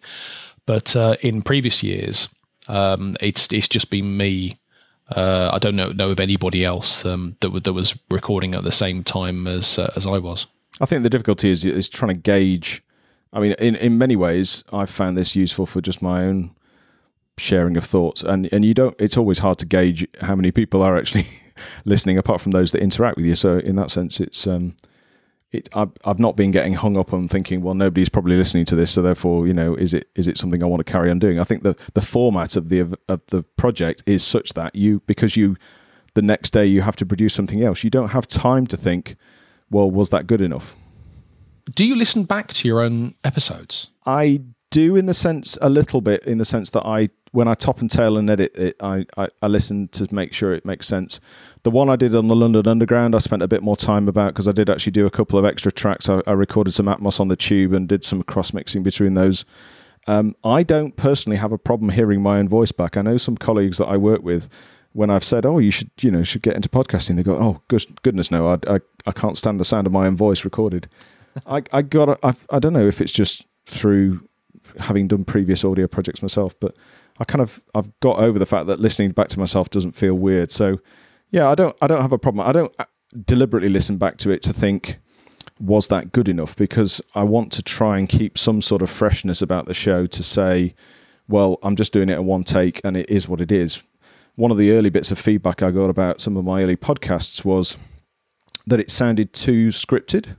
but 0.67 0.95
uh, 0.95 1.17
in 1.23 1.41
previous 1.41 1.83
years, 1.83 2.29
um, 2.69 3.17
it's 3.19 3.51
it's 3.51 3.69
just 3.69 3.89
been 3.89 4.19
me. 4.19 4.59
Uh, 5.09 5.51
I 5.55 5.59
don't 5.59 5.75
know 5.75 5.93
know 5.93 6.11
of 6.11 6.21
anybody 6.21 6.67
else 6.67 7.07
um, 7.07 7.37
that 7.41 7.65
that 7.65 7.73
was 7.73 7.99
recording 8.11 8.55
at 8.55 8.65
the 8.65 8.73
same 8.73 9.05
time 9.05 9.47
as 9.47 9.79
uh, 9.79 9.91
as 9.97 10.07
I 10.07 10.19
was. 10.19 10.47
I 10.83 10.87
think 10.87 11.03
the 11.03 11.11
difficulty 11.11 11.51
is 11.51 11.65
is 11.65 11.89
trying 11.89 12.11
to 12.11 12.21
gauge 12.21 12.83
I 13.33 13.41
mean, 13.41 13.53
in, 13.59 13.77
in 13.77 13.99
many 13.99 14.17
ways, 14.17 14.63
I've 14.73 14.91
found 14.91 15.17
this 15.17 15.35
useful 15.35 15.67
for 15.67 15.81
just 15.81 16.03
my 16.03 16.25
own 16.25 16.55
sharing 17.39 17.77
of 17.77 17.85
thoughts. 17.85 18.23
And 18.23 18.49
and 18.53 18.65
you 18.65 18.75
don't. 18.75 18.95
It's 18.99 19.17
always 19.17 19.39
hard 19.39 19.59
to 19.59 19.67
gauge 19.67 20.07
how 20.21 20.35
many 20.35 20.51
people 20.51 20.83
are 20.83 20.97
actually 20.97 21.25
listening, 21.85 22.19
apart 22.19 22.41
from 22.41 22.53
those 22.53 22.73
that 22.73 22.83
interact 22.83 23.17
with 23.17 23.27
you. 23.27 23.37
So 23.37 23.59
in 23.59 23.77
that 23.77 23.91
sense, 23.91 24.21
it's 24.21 24.47
um, 24.47 24.77
it. 25.51 25.69
I've, 25.75 25.93
I've 26.05 26.19
not 26.19 26.37
been 26.37 26.51
getting 26.51 26.75
hung 26.75 26.97
up 26.97 27.13
on 27.13 27.29
thinking, 27.29 27.63
well, 27.63 27.75
nobody's 27.75 28.09
probably 28.09 28.37
listening 28.37 28.65
to 28.67 28.77
this, 28.77 28.91
so 28.91 29.03
therefore, 29.03 29.47
you 29.47 29.55
know, 29.55 29.75
is 29.75 29.95
it 29.95 30.09
is 30.15 30.29
it 30.29 30.39
something 30.39 30.63
I 30.63 30.67
want 30.67 30.85
to 30.85 30.91
carry 30.91 31.11
on 31.11 31.19
doing? 31.19 31.41
I 31.41 31.45
think 31.45 31.63
the 31.63 31.77
the 31.95 32.03
format 32.03 32.57
of 32.57 32.69
the 32.69 32.99
of 33.09 33.21
the 33.27 33.43
project 33.57 34.03
is 34.07 34.23
such 34.23 34.53
that 34.55 34.75
you 34.75 35.01
because 35.07 35.37
you 35.37 35.57
the 36.15 36.23
next 36.23 36.53
day 36.53 36.67
you 36.67 36.83
have 36.83 36.97
to 36.97 37.07
produce 37.07 37.35
something 37.35 37.63
else. 37.63 37.83
You 37.83 37.91
don't 37.91 38.11
have 38.11 38.27
time 38.27 38.67
to 38.67 38.77
think, 38.77 39.17
well, 39.71 39.91
was 39.91 40.11
that 40.11 40.27
good 40.27 40.43
enough? 40.43 40.77
Do 41.75 41.85
you 41.85 41.97
listen 41.97 42.25
back 42.25 42.49
to 42.55 42.69
your 42.69 42.83
own 42.83 43.15
episodes? 43.25 43.89
I 44.07 44.41
do, 44.71 44.97
in 44.97 45.07
the 45.07 45.15
sense 45.15 45.57
a 45.61 45.71
little 45.71 46.01
bit, 46.01 46.25
in 46.25 46.39
the 46.39 46.45
sense 46.45 46.71
that 46.71 46.85
I 46.85 47.11
when 47.33 47.49
I 47.49 47.55
top 47.55 47.81
and 47.81 47.91
tail 47.91 48.19
and 48.19 48.29
edit 48.29 48.55
it, 48.57 48.77
I, 48.83 49.07
I, 49.17 49.29
I 49.41 49.47
listen 49.47 49.89
to 49.89 50.07
make 50.15 50.35
sure 50.35 50.53
it 50.53 50.67
makes 50.67 50.87
sense. 50.87 51.19
The 51.63 51.71
one 51.71 51.89
I 51.89 51.97
did 51.97 52.15
on 52.15 52.29
the 52.29 52.37
London 52.37 52.69
Underground, 52.69 53.15
I 53.15 53.19
spent 53.19 53.43
a 53.43 53.49
bit 53.49 53.63
more 53.63 53.77
time 53.77 54.07
about 54.07 54.35
because 54.35 54.49
I 54.49 54.53
did 54.53 54.69
actually 54.69 54.93
do 54.93 55.07
a 55.07 55.11
couple 55.11 55.39
of 55.39 55.45
extra 55.47 55.73
tracks. 55.73 56.11
I, 56.11 56.21
I 56.27 56.33
recorded 56.33 56.73
some 56.73 56.87
Atmos 56.87 57.21
on 57.21 57.29
the 57.29 57.37
tube 57.37 57.73
and 57.73 57.89
did 57.89 58.05
some 58.05 58.23
cross 58.23 58.53
mixing 58.53 58.83
between 58.83 59.15
those. 59.15 59.47
Um, 60.07 60.37
I 60.45 60.63
don't 60.63 60.95
personally 60.95 61.39
have 61.39 61.53
a 61.53 61.59
problem 61.59 61.89
hearing 61.89 62.21
my 62.21 62.39
own 62.39 62.49
voice 62.51 62.73
back. 62.73 62.99
I 62.99 63.03
know 63.03 63.17
some 63.17 63.39
colleagues 63.39 63.79
that 63.79 63.87
I 63.87 63.97
work 63.97 64.23
with 64.23 64.51
when 64.93 65.09
I've 65.09 65.25
said, 65.25 65.47
"Oh, 65.47 65.59
you 65.59 65.71
should, 65.71 65.91
you 66.01 66.11
know, 66.11 66.23
should 66.23 66.43
get 66.43 66.57
into 66.57 66.69
podcasting," 66.69 67.17
they 67.17 67.23
go, 67.23 67.35
"Oh, 67.35 67.63
goodness, 68.03 68.31
no, 68.31 68.49
I, 68.49 68.75
I, 68.75 68.81
I 69.07 69.13
can't 69.13 69.39
stand 69.39 69.59
the 69.59 69.65
sound 69.65 69.87
of 69.87 69.93
my 69.93 70.07
own 70.07 70.17
voice 70.17 70.45
recorded." 70.45 70.87
I, 71.47 71.63
I 71.73 71.83
got, 71.83 72.19
I, 72.23 72.35
I 72.51 72.59
don't 72.59 72.73
know 72.73 72.87
if 72.87 73.01
it's 73.01 73.13
just 73.13 73.47
through 73.67 74.27
having 74.79 75.09
done 75.09 75.25
previous 75.25 75.65
audio 75.65 75.87
projects 75.87 76.23
myself, 76.23 76.59
but 76.61 76.77
I 77.19 77.25
kind 77.25 77.43
of, 77.43 77.63
I've 77.75 77.89
got 78.01 78.19
over 78.19 78.39
the 78.39 78.47
fact 78.47 78.67
that 78.67 78.81
listening 78.81 79.13
back 79.13 79.29
to 79.29 79.39
myself 79.39 79.71
doesn't 79.71 79.93
feel 79.93 80.15
weird. 80.15 80.51
So, 80.51 80.81
yeah, 81.31 81.49
I 81.49 81.55
don't, 81.55 81.77
I 81.81 81.87
don't 81.87 82.01
have 82.01 82.13
a 82.13 82.19
problem. 82.19 82.47
I 82.47 82.53
don't 82.53 82.73
uh, 82.79 82.85
deliberately 83.27 83.69
listen 83.69 83.97
back 83.99 84.17
to 84.19 84.31
it 84.31 84.43
to 84.43 84.53
think, 84.53 84.99
was 85.61 85.89
that 85.89 86.13
good 86.13 86.29
enough? 86.29 86.57
Because 86.57 87.01
I 87.15 87.23
want 87.25 87.53
to 87.53 87.63
try 87.63 87.99
and 87.99 88.09
keep 88.09 88.39
some 88.39 88.63
sort 88.63 88.83
of 88.83 88.91
freshness 88.91 89.43
about 89.43 89.67
the 89.67 89.75
show 89.75 90.07
to 90.07 90.23
say, 90.23 90.75
well, 91.29 91.59
I'm 91.63 91.77
just 91.77 91.93
doing 91.93 92.09
it 92.09 92.19
in 92.19 92.27
one 92.27 92.45
take 92.45 92.81
and 92.85 92.97
it 92.97 93.09
is 93.09 93.29
what 93.29 93.41
it 93.41 93.53
is. 93.53 93.83
One 94.35 94.51
of 94.51 94.57
the 94.57 94.73
early 94.73 94.91
bits 94.91 95.11
of 95.11 95.19
feedback 95.19 95.63
I 95.63 95.71
got 95.71 95.91
about 95.91 96.21
some 96.21 96.37
of 96.37 96.45
my 96.45 96.63
early 96.63 96.77
podcasts 96.77 97.45
was 97.45 97.77
that 98.67 98.81
it 98.81 98.91
sounded 98.91 99.33
too 99.33 99.69
scripted 99.69 100.37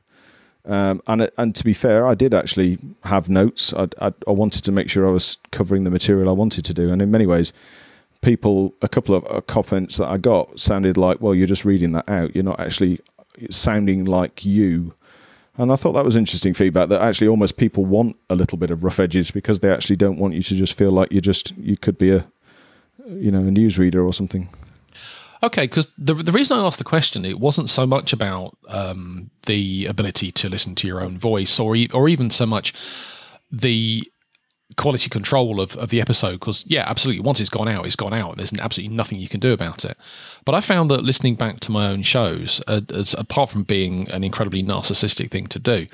Um, 0.66 1.02
and 1.08 1.30
and 1.38 1.54
to 1.56 1.64
be 1.64 1.74
fair, 1.74 2.08
I 2.08 2.14
did 2.14 2.34
actually 2.34 2.78
have 3.04 3.28
notes. 3.28 3.74
I, 3.74 3.88
I, 4.00 4.14
I 4.28 4.32
wanted 4.32 4.64
to 4.64 4.72
make 4.72 4.90
sure 4.90 5.08
I 5.08 5.12
was 5.12 5.38
covering 5.52 5.84
the 5.84 5.92
material 5.92 6.30
I 6.30 6.34
wanted 6.34 6.64
to 6.66 6.74
do, 6.74 6.92
and 6.92 7.02
in 7.02 7.12
many 7.12 7.26
ways, 7.26 7.52
people, 8.24 8.74
a 8.82 8.88
couple 8.88 9.14
of 9.14 9.26
uh, 9.30 9.42
comments 9.42 9.98
that 9.98 10.08
I 10.08 10.18
got 10.18 10.60
sounded 10.60 10.98
like, 10.98 11.22
well, 11.22 11.36
you're 11.36 11.48
just 11.48 11.66
reading 11.66 11.92
that 11.92 12.10
out. 12.10 12.34
You're 12.34 12.44
not 12.46 12.60
actually 12.60 13.00
sounding 13.50 14.06
like 14.06 14.44
you. 14.46 14.94
And 15.58 15.72
I 15.72 15.76
thought 15.76 15.92
that 15.92 16.06
was 16.06 16.16
interesting 16.16 16.56
feedback 16.56 16.90
that 16.90 17.02
actually 17.02 17.28
almost 17.28 17.58
people 17.58 17.86
want 17.86 18.16
a 18.30 18.36
little 18.36 18.58
bit 18.58 18.72
of 18.72 18.84
rough 18.84 19.00
edges 19.00 19.30
because 19.30 19.60
they 19.60 19.72
actually 19.72 19.98
don't 19.98 20.18
want 20.18 20.34
you 20.34 20.42
to 20.42 20.56
just 20.56 20.76
feel 20.76 20.92
like 20.92 21.12
you 21.12 21.22
just 21.22 21.56
you 21.58 21.78
could 21.78 21.98
be 21.98 22.10
a 22.10 22.26
you 23.08 23.30
know 23.30 23.42
a 23.42 23.52
newsreader 23.52 24.04
or 24.04 24.14
something. 24.14 24.50
Okay, 25.44 25.64
because 25.64 25.92
the 25.98 26.14
the 26.14 26.32
reason 26.32 26.58
I 26.58 26.66
asked 26.66 26.78
the 26.78 26.86
question, 26.86 27.26
it 27.26 27.38
wasn't 27.38 27.70
so 27.70 27.86
much 27.86 28.14
about 28.14 28.58
um, 28.70 29.30
the 29.46 29.86
ability 29.88 30.32
to 30.32 30.48
listen 30.48 30.74
to 30.76 30.88
your 30.88 31.04
own 31.04 31.18
voice, 31.18 31.60
or 31.60 31.76
e- 31.76 31.90
or 31.94 32.08
even 32.08 32.30
so 32.30 32.46
much 32.46 32.74
the 33.52 34.10
quality 34.78 35.10
control 35.10 35.60
of, 35.60 35.76
of 35.76 35.90
the 35.90 36.00
episode. 36.00 36.40
Because 36.40 36.64
yeah, 36.66 36.86
absolutely, 36.88 37.20
once 37.20 37.42
it's 37.42 37.50
gone 37.50 37.68
out, 37.68 37.86
it's 37.86 37.98
gone 37.98 38.14
out, 38.14 38.32
and 38.32 38.40
there's 38.40 38.58
absolutely 38.58 38.96
nothing 38.96 39.20
you 39.20 39.28
can 39.28 39.42
do 39.42 39.52
about 39.52 39.84
it. 39.84 39.98
But 40.46 40.56
I 40.56 40.62
found 40.62 40.90
that 40.92 41.04
listening 41.04 41.36
back 41.36 41.60
to 41.60 41.74
my 41.74 41.88
own 41.88 42.04
shows, 42.04 42.62
uh, 42.66 42.80
as, 42.94 43.14
apart 43.14 43.50
from 43.50 43.64
being 43.64 44.10
an 44.12 44.24
incredibly 44.24 44.64
narcissistic 44.64 45.30
thing 45.30 45.48
to 45.48 45.60
do, 45.60 45.88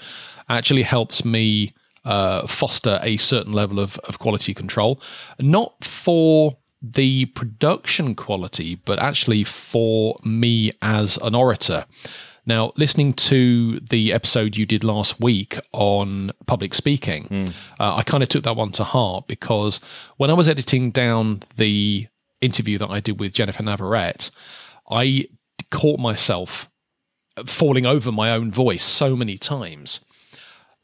actually 0.47 0.83
helps 0.83 1.25
me 1.25 1.69
uh, 2.05 2.45
foster 2.45 2.99
a 3.01 3.17
certain 3.17 3.53
level 3.53 3.79
of, 3.79 3.97
of 4.07 4.19
quality 4.19 4.53
control, 4.53 5.01
not 5.39 5.83
for 5.83 6.58
the 6.81 7.25
production 7.27 8.15
quality, 8.15 8.75
but 8.75 8.99
actually 8.99 9.43
for 9.43 10.15
me 10.23 10.71
as 10.81 11.17
an 11.17 11.35
orator. 11.35 11.85
Now, 12.45 12.71
listening 12.77 13.13
to 13.13 13.79
the 13.79 14.11
episode 14.11 14.57
you 14.57 14.65
did 14.65 14.83
last 14.83 15.19
week 15.19 15.59
on 15.71 16.31
public 16.47 16.73
speaking, 16.73 17.27
mm. 17.27 17.49
uh, 17.79 17.95
I 17.97 18.03
kind 18.03 18.23
of 18.23 18.29
took 18.29 18.43
that 18.43 18.55
one 18.55 18.71
to 18.71 18.83
heart 18.83 19.27
because 19.27 19.81
when 20.17 20.29
I 20.29 20.33
was 20.33 20.47
editing 20.47 20.89
down 20.89 21.43
the 21.57 22.07
interview 22.41 22.77
that 22.79 22.89
I 22.89 23.01
did 23.01 23.19
with 23.19 23.33
Jennifer 23.33 23.61
Navarrete, 23.61 24.31
I 24.89 25.27
caught 25.69 25.99
myself 25.99 26.69
falling 27.45 27.85
over 27.85 28.11
my 28.11 28.31
own 28.31 28.51
voice 28.51 28.83
so 28.83 29.15
many 29.15 29.37
times. 29.37 29.99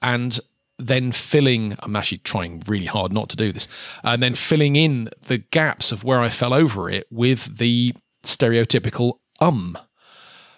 And 0.01 0.37
then 0.77 1.11
filling, 1.11 1.75
I'm 1.79 1.95
actually 1.95 2.17
trying 2.19 2.63
really 2.67 2.85
hard 2.85 3.13
not 3.13 3.29
to 3.29 3.37
do 3.37 3.51
this, 3.51 3.67
and 4.03 4.21
then 4.21 4.35
filling 4.35 4.75
in 4.75 5.09
the 5.27 5.37
gaps 5.37 5.91
of 5.91 6.03
where 6.03 6.19
I 6.19 6.29
fell 6.29 6.53
over 6.53 6.89
it 6.89 7.07
with 7.09 7.57
the 7.57 7.93
stereotypical 8.23 9.13
um. 9.39 9.77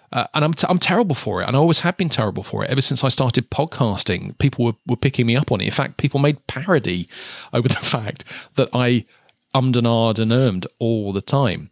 Uh, 0.10 0.26
and 0.34 0.46
I'm, 0.46 0.54
t- 0.54 0.68
I'm 0.70 0.78
terrible 0.78 1.16
for 1.16 1.42
it. 1.42 1.48
And 1.48 1.58
I 1.58 1.60
always 1.60 1.82
have 1.82 1.98
been 1.98 2.08
terrible 2.08 2.42
for 2.42 2.64
it. 2.64 2.70
Ever 2.70 2.80
since 2.80 3.04
I 3.04 3.10
started 3.10 3.52
podcasting, 3.52 4.38
people 4.38 4.64
were, 4.64 4.74
were 4.88 4.96
picking 4.96 5.26
me 5.26 5.36
up 5.36 5.52
on 5.52 5.60
it. 5.60 5.66
In 5.66 5.72
fact, 5.72 5.98
people 5.98 6.22
made 6.22 6.48
parody 6.48 7.10
over 7.52 7.68
the 7.68 7.76
fact 7.76 8.24
that 8.56 8.70
I 8.74 9.06
ummed 9.54 9.76
and 9.76 9.86
ahed 9.86 10.20
and 10.20 10.32
ermed 10.32 10.66
all 10.80 11.12
the 11.12 11.22
time. 11.22 11.72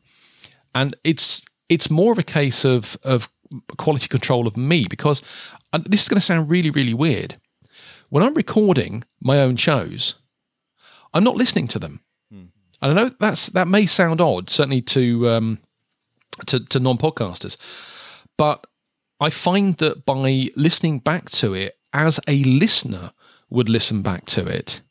And 0.74 0.98
it's 1.06 1.46
it's 1.70 1.90
more 1.90 2.12
of 2.12 2.20
a 2.20 2.24
case 2.24 2.66
of, 2.66 2.98
of 3.04 3.30
quality 3.78 4.08
control 4.08 4.48
of 4.48 4.58
me 4.58 4.86
because 4.88 5.22
this 5.88 6.04
is 6.04 6.10
going 6.10 6.18
to 6.18 6.22
sound 6.22 6.50
really, 6.50 6.70
really 6.70 6.94
weird 6.94 7.38
when 8.10 8.24
I'm 8.24 8.34
recording 8.34 9.04
my 9.22 9.40
own 9.40 9.56
shows, 9.56 10.16
I'm 11.14 11.24
not 11.24 11.36
listening 11.36 11.68
to 11.70 11.80
them. 11.80 12.02
Hmm. 12.32 12.46
And 12.82 12.92
I 12.92 12.94
know 12.94 13.12
that's 13.20 13.48
that 13.48 13.68
may 13.68 13.86
sound 13.86 14.22
odd, 14.22 14.50
certainly 14.50 14.82
to 14.82 15.30
um, 15.30 15.60
to, 16.48 16.60
to 16.60 16.80
non 16.80 16.98
podcasters, 16.98 17.58
but 18.38 18.66
I 19.20 19.30
find 19.30 19.78
that 19.78 20.06
by 20.06 20.50
listening 20.56 21.00
back 21.00 21.30
to 21.32 21.54
it 21.54 21.78
as 21.94 22.20
a 22.28 22.44
listener 22.44 23.12
would 23.50 23.70
listen 23.70 24.02
back 24.02 24.26
to 24.26 24.46
it, 24.46 24.82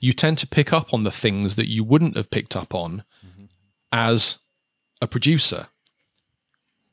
you 0.00 0.12
tend 0.12 0.36
to 0.38 0.46
pick 0.46 0.72
up 0.72 0.92
on 0.92 1.04
the 1.04 1.10
things 1.10 1.56
that 1.56 1.68
you 1.68 1.82
wouldn't 1.82 2.16
have 2.16 2.30
picked 2.30 2.54
up 2.54 2.74
on 2.74 3.04
mm-hmm. 3.24 3.44
as 3.90 4.38
a 5.00 5.06
producer. 5.06 5.68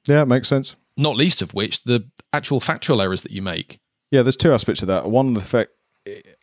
Yeah, 0.07 0.21
it 0.21 0.27
makes 0.27 0.47
sense. 0.47 0.75
Not 0.95 1.17
least 1.17 1.41
of 1.41 1.53
which 1.53 1.83
the 1.83 2.07
actual 2.31 2.59
factual 2.59 3.01
errors 3.01 3.23
that 3.23 3.31
you 3.31 3.41
make. 3.41 3.79
Yeah, 4.12 4.24
there's 4.24 4.38
two 4.38 4.54
aspects 4.54 4.82
of 4.82 4.88
that. 4.88 5.10
One, 5.10 5.34
the 5.34 5.42
fact 5.42 5.72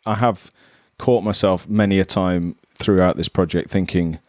I 0.05 0.15
have 0.15 0.51
caught 0.97 1.23
myself 1.23 1.67
many 1.67 1.99
a 1.99 2.05
time 2.05 2.55
throughout 2.73 3.17
this 3.17 3.29
project 3.29 3.69
thinking 3.69 4.19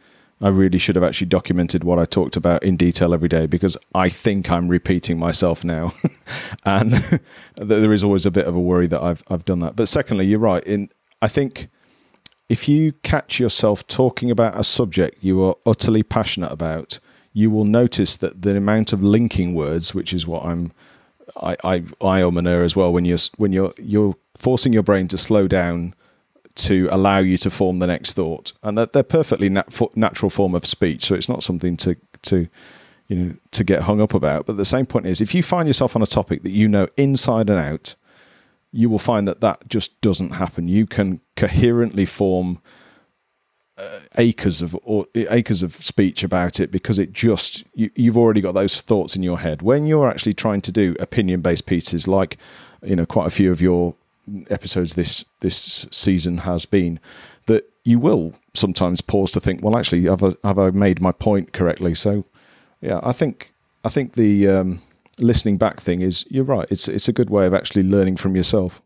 I 0.40 0.48
really 0.48 0.78
should 0.78 0.94
have 0.94 1.04
actually 1.04 1.26
documented 1.26 1.82
what 1.82 1.98
I 1.98 2.04
talked 2.04 2.36
about 2.36 2.62
in 2.62 2.76
detail 2.76 3.12
every 3.12 3.28
day 3.28 3.46
because 3.46 3.76
I 3.94 4.08
think 4.08 4.50
I'm 4.50 4.68
repeating 4.68 5.18
myself 5.18 5.64
now, 5.64 5.92
and 6.64 6.92
there 7.56 7.92
is 7.92 8.04
always 8.04 8.24
a 8.24 8.30
bit 8.30 8.46
of 8.46 8.54
a 8.54 8.60
worry 8.60 8.86
that 8.86 9.02
I've 9.02 9.22
I've 9.28 9.44
done 9.44 9.60
that. 9.60 9.74
But 9.74 9.88
secondly, 9.88 10.26
you're 10.26 10.38
right. 10.38 10.62
In 10.64 10.90
I 11.20 11.28
think 11.28 11.68
if 12.48 12.68
you 12.68 12.92
catch 13.02 13.40
yourself 13.40 13.86
talking 13.88 14.30
about 14.30 14.58
a 14.58 14.64
subject 14.64 15.18
you 15.22 15.42
are 15.42 15.56
utterly 15.66 16.04
passionate 16.04 16.52
about, 16.52 17.00
you 17.32 17.50
will 17.50 17.64
notice 17.64 18.16
that 18.18 18.42
the 18.42 18.56
amount 18.56 18.92
of 18.92 19.02
linking 19.02 19.54
words, 19.54 19.92
which 19.92 20.12
is 20.12 20.26
what 20.26 20.44
I'm 20.44 20.72
I 21.36 21.56
I 21.64 21.84
I 22.00 22.20
error 22.22 22.64
as 22.64 22.76
well 22.76 22.92
when 22.92 23.04
you're 23.04 23.18
when 23.36 23.52
you're 23.52 23.72
you're 23.78 24.16
forcing 24.36 24.72
your 24.72 24.82
brain 24.82 25.08
to 25.08 25.18
slow 25.18 25.48
down 25.48 25.94
to 26.56 26.88
allow 26.90 27.18
you 27.18 27.38
to 27.38 27.50
form 27.50 27.78
the 27.78 27.86
next 27.86 28.14
thought, 28.14 28.52
and 28.62 28.76
that 28.76 28.92
they're 28.92 29.02
perfectly 29.02 29.48
nat- 29.48 29.96
natural 29.96 30.28
form 30.28 30.54
of 30.54 30.66
speech. 30.66 31.04
So 31.04 31.14
it's 31.14 31.28
not 31.28 31.42
something 31.42 31.76
to 31.78 31.96
to 32.22 32.48
you 33.06 33.16
know 33.16 33.34
to 33.52 33.64
get 33.64 33.82
hung 33.82 34.00
up 34.00 34.14
about. 34.14 34.46
But 34.46 34.56
the 34.56 34.64
same 34.64 34.86
point 34.86 35.06
is, 35.06 35.20
if 35.20 35.34
you 35.34 35.42
find 35.42 35.68
yourself 35.68 35.94
on 35.94 36.02
a 36.02 36.06
topic 36.06 36.42
that 36.42 36.50
you 36.50 36.68
know 36.68 36.88
inside 36.96 37.48
and 37.48 37.58
out, 37.58 37.94
you 38.72 38.90
will 38.90 38.98
find 38.98 39.26
that 39.28 39.40
that 39.40 39.68
just 39.68 40.00
doesn't 40.00 40.30
happen. 40.30 40.68
You 40.68 40.86
can 40.86 41.20
coherently 41.36 42.04
form 42.04 42.60
uh, 43.78 44.00
acres 44.16 44.60
of 44.60 44.76
or 44.82 45.06
acres 45.14 45.62
of 45.62 45.74
speech 45.76 46.24
about 46.24 46.58
it 46.58 46.70
because 46.70 46.98
it 46.98 47.12
just 47.12 47.64
you, 47.74 47.90
you've 47.94 48.16
already 48.16 48.40
got 48.40 48.52
those 48.52 48.80
thoughts 48.80 49.14
in 49.14 49.22
your 49.22 49.38
head. 49.38 49.62
When 49.62 49.86
you're 49.86 50.08
actually 50.10 50.34
trying 50.34 50.62
to 50.62 50.72
do 50.72 50.96
opinion 50.98 51.42
based 51.42 51.66
pieces 51.66 52.08
like 52.08 52.38
you 52.82 52.96
know 52.96 53.06
quite 53.06 53.28
a 53.28 53.30
few 53.30 53.52
of 53.52 53.60
your 53.60 53.94
episodes 54.50 54.94
this 54.94 55.24
this 55.40 55.86
season 55.90 56.38
has 56.38 56.66
been 56.66 56.98
that 57.46 57.70
you 57.84 57.98
will 57.98 58.34
sometimes 58.52 59.00
pause 59.00 59.30
to 59.30 59.40
think 59.40 59.62
well 59.62 59.78
actually 59.78 60.02
have 60.04 60.22
I, 60.22 60.32
have 60.44 60.58
I 60.58 60.70
made 60.70 61.00
my 61.00 61.12
point 61.12 61.52
correctly? 61.52 61.94
So 61.94 62.24
yeah 62.80 62.98
I 63.02 63.12
think 63.12 63.52
I 63.84 63.90
think 63.90 64.14
the 64.14 64.48
um, 64.48 64.80
listening 65.18 65.56
back 65.56 65.80
thing 65.80 66.00
is 66.00 66.24
you're 66.28 66.44
right. 66.44 66.66
It's 66.70 66.88
it's 66.88 67.06
a 67.06 67.12
good 67.12 67.30
way 67.30 67.46
of 67.46 67.54
actually 67.54 67.84
learning 67.84 68.16
from 68.16 68.34
yourself 68.34 68.82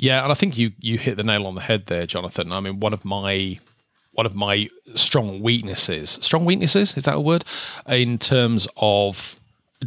yeah, 0.00 0.22
and 0.22 0.32
I 0.32 0.34
think 0.34 0.56
you 0.56 0.72
you 0.78 0.96
hit 0.96 1.18
the 1.18 1.22
nail 1.22 1.46
on 1.46 1.54
the 1.54 1.60
head 1.60 1.86
there, 1.86 2.06
Jonathan. 2.06 2.52
I 2.52 2.60
mean, 2.60 2.80
one 2.80 2.94
of 2.94 3.04
my 3.04 3.58
one 4.12 4.24
of 4.24 4.34
my 4.34 4.70
strong 4.94 5.42
weaknesses, 5.42 6.18
strong 6.22 6.46
weaknesses, 6.46 6.96
is 6.96 7.04
that 7.04 7.16
a 7.16 7.20
word? 7.20 7.44
In 7.86 8.16
terms 8.16 8.66
of 8.78 9.38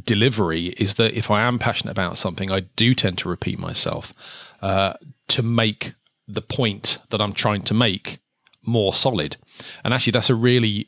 delivery, 0.05 0.67
is 0.77 0.95
that 0.95 1.15
if 1.17 1.31
I 1.31 1.41
am 1.41 1.57
passionate 1.57 1.93
about 1.93 2.19
something, 2.19 2.51
I 2.51 2.59
do 2.75 2.93
tend 2.93 3.17
to 3.19 3.29
repeat 3.29 3.57
myself 3.57 4.13
uh, 4.61 4.93
to 5.29 5.41
make 5.41 5.93
the 6.27 6.43
point 6.43 6.99
that 7.09 7.19
I'm 7.19 7.33
trying 7.33 7.63
to 7.63 7.73
make 7.73 8.19
more 8.61 8.93
solid. 8.93 9.37
And 9.83 9.95
actually, 9.95 10.11
that's 10.11 10.29
a 10.29 10.35
really 10.35 10.85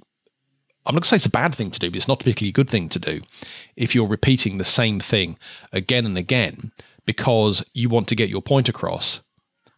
I'm 0.85 0.93
not 0.93 0.99
going 0.99 1.03
to 1.03 1.09
say 1.09 1.15
it's 1.15 1.25
a 1.25 1.31
bad 1.31 1.55
thing 1.55 1.71
to 1.71 1.79
do, 1.79 1.89
but 1.89 1.97
it's 1.97 2.07
not 2.07 2.21
a 2.21 2.23
particularly 2.23 2.51
good 2.51 2.69
thing 2.69 2.89
to 2.89 2.99
do 2.99 3.21
if 3.75 3.95
you're 3.95 4.07
repeating 4.07 4.59
the 4.59 4.65
same 4.65 4.99
thing 4.99 5.39
again 5.73 6.05
and 6.05 6.15
again 6.15 6.71
because 7.05 7.63
you 7.73 7.89
want 7.89 8.07
to 8.09 8.15
get 8.15 8.29
your 8.29 8.41
point 8.41 8.69
across. 8.69 9.21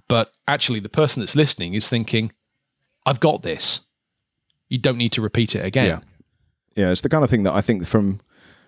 But 0.07 0.31
actually, 0.47 0.79
the 0.79 0.89
person 0.89 1.21
that's 1.21 1.35
listening 1.35 1.73
is 1.73 1.89
thinking, 1.89 2.31
I've 3.05 3.19
got 3.19 3.43
this. 3.43 3.81
You 4.69 4.77
don't 4.77 4.97
need 4.97 5.11
to 5.13 5.21
repeat 5.21 5.55
it 5.55 5.65
again. 5.65 5.85
Yeah. 5.87 5.99
Yeah, 6.75 6.91
it's 6.91 7.01
the 7.01 7.09
kind 7.09 7.23
of 7.23 7.29
thing 7.29 7.43
that 7.43 7.53
I 7.53 7.61
think 7.61 7.87
from 7.87 8.21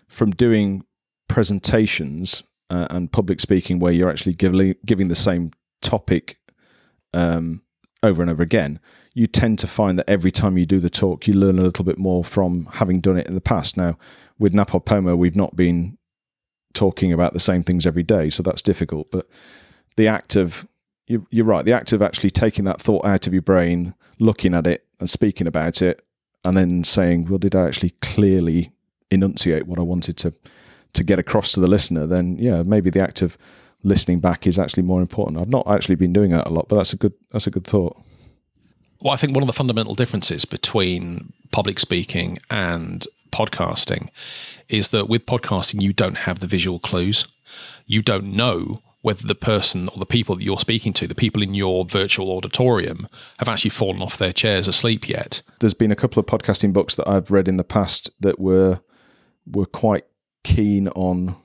from 0.08 0.32
doing 0.32 0.84
presentations 1.28 2.44
uh, 2.72 2.88
and 2.90 3.12
public 3.12 3.40
speaking 3.40 3.78
where 3.78 3.94
you're 3.94 4.10
actually 4.10 4.34
giving 4.34 4.76
giving 4.84 5.10
the 5.10 5.16
same 5.16 5.52
topic 5.82 6.40
um, 7.14 7.62
over 8.02 8.24
and 8.24 8.32
over 8.32 8.42
again, 8.42 8.80
you 9.14 9.28
tend 9.28 9.60
to 9.60 9.68
find 9.68 10.00
that 10.00 10.10
every 10.10 10.32
time 10.32 10.58
you 10.58 10.66
do 10.66 10.80
the 10.80 10.90
talk, 10.90 11.28
you 11.28 11.36
learn 11.36 11.60
a 11.60 11.64
little 11.64 11.86
bit 11.86 12.00
more 12.00 12.24
from 12.24 12.66
having 12.74 13.00
done 13.00 13.18
it 13.18 13.28
in 13.28 13.36
the 13.36 13.42
past. 13.42 13.78
Now, 13.78 13.98
with 14.40 14.54
NaPodPoMo, 14.54 15.16
we've 15.16 15.36
not 15.36 15.56
been 15.56 15.99
talking 16.74 17.12
about 17.14 17.34
the 17.34 17.40
same 17.40 17.64
things 17.64 17.86
every 17.86 18.04
day, 18.04 18.30
so 18.30 18.44
that's 18.44 18.62
difficult. 18.62 19.12
But 19.12 19.28
the 19.98 20.08
act 20.08 20.36
of 20.36 20.68
you, 21.08 21.26
you're 21.32 21.46
right, 21.46 21.66
the 21.66 21.74
act 21.74 21.92
of 21.92 22.02
actually 22.02 22.30
taking 22.30 22.66
that 22.66 22.82
thought 22.82 23.06
out 23.06 23.28
of 23.28 23.34
your 23.34 23.42
brain, 23.42 23.94
looking 24.20 24.54
at 24.54 24.68
it 24.68 24.86
and 25.00 25.10
speaking 25.10 25.48
about 25.48 25.82
it, 25.82 26.04
and 26.46 26.56
then 26.56 26.84
saying, 26.84 27.28
"Well, 27.28 27.40
did 27.40 27.56
I 27.56 27.68
actually 27.68 27.92
clearly 28.02 28.72
enunciate 29.12 29.68
what 29.68 29.80
I 29.80 29.84
wanted 29.84 30.18
to 30.18 30.34
to 30.94 31.04
get 31.04 31.20
across 31.20 31.52
to 31.54 31.60
the 31.60 31.68
listener?" 31.68 32.06
Then, 32.06 32.38
yeah, 32.38 32.64
maybe 32.64 32.90
the 32.90 33.02
act 33.02 33.22
of 33.22 33.38
listening 33.84 34.20
back 34.20 34.46
is 34.46 34.60
actually 34.60 34.84
more 34.84 35.02
important. 35.02 35.38
I've 35.38 35.50
not 35.50 35.68
actually 35.68 35.96
been 35.96 36.14
doing 36.14 36.32
that 36.32 36.48
a 36.48 36.50
lot, 36.50 36.68
but 36.70 36.76
that's 36.78 36.94
a 36.94 36.98
good 36.98 37.14
that's 37.32 37.48
a 37.48 37.52
good 37.52 37.66
thought. 37.66 37.98
Well, 39.02 39.14
I 39.14 39.18
think 39.18 39.34
one 39.34 39.44
of 39.44 39.48
the 39.48 39.54
fundamental 39.54 39.96
differences 39.96 40.46
between 40.46 41.32
public 41.52 41.80
speaking 41.80 42.38
and 42.50 43.06
podcasting 43.40 44.10
is 44.68 44.90
that 44.90 45.08
with 45.08 45.26
podcasting, 45.26 45.82
you 45.82 45.94
don't 45.94 46.18
have 46.18 46.40
the 46.40 46.48
visual 46.48 46.80
clues. 46.80 47.26
You 47.86 48.02
don't 48.02 48.34
know 48.34 48.82
whether 49.02 49.26
the 49.26 49.36
person 49.36 49.88
or 49.90 49.98
the 49.98 50.06
people 50.06 50.36
that 50.36 50.44
you're 50.44 50.60
speaking 50.60 50.92
to, 50.94 51.08
the 51.08 51.16
people 51.16 51.42
in 51.42 51.54
your 51.54 51.86
virtual 51.86 52.32
auditorium, 52.32 53.08
have 53.40 53.48
actually 53.48 53.70
fallen 53.70 54.02
off 54.02 54.18
their 54.18 54.34
chairs 54.34 54.68
asleep 54.68 55.08
yet. 55.08 55.42
There's 55.60 55.74
been 55.74 55.92
a 55.92 55.96
couple 55.96 56.20
of 56.20 56.26
podcasting 56.26 56.74
books 56.74 56.96
that 56.96 57.08
I've 57.08 57.32
read 57.32 57.48
in 57.48 57.58
the 57.58 57.64
past 57.64 58.10
that 58.20 58.40
were 58.40 58.82
were 59.48 59.66
quite 59.66 60.06
keen 60.44 60.90
on 60.90 61.36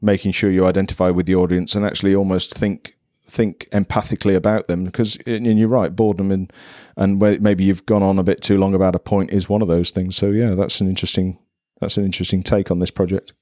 making 0.00 0.32
sure 0.32 0.50
you 0.50 0.66
identify 0.66 1.10
with 1.10 1.26
the 1.26 1.34
audience 1.34 1.74
and 1.74 1.84
actually 1.84 2.14
almost 2.14 2.54
think 2.54 2.96
think 3.28 3.68
empathically 3.70 4.34
about 4.34 4.68
them 4.68 4.84
because 4.84 5.16
and 5.26 5.58
you're 5.58 5.68
right 5.68 5.94
boredom 5.94 6.30
and 6.30 6.52
and 6.96 7.20
maybe 7.20 7.64
you've 7.64 7.86
gone 7.86 8.02
on 8.02 8.18
a 8.18 8.22
bit 8.22 8.40
too 8.40 8.58
long 8.58 8.74
about 8.74 8.94
a 8.94 8.98
point 8.98 9.30
is 9.30 9.48
one 9.48 9.62
of 9.62 9.68
those 9.68 9.90
things 9.90 10.16
so 10.16 10.30
yeah 10.30 10.54
that's 10.54 10.80
an 10.80 10.88
interesting 10.88 11.38
that's 11.80 11.96
an 11.96 12.04
interesting 12.04 12.42
take 12.42 12.70
on 12.70 12.78
this 12.78 12.90
project 12.90 13.32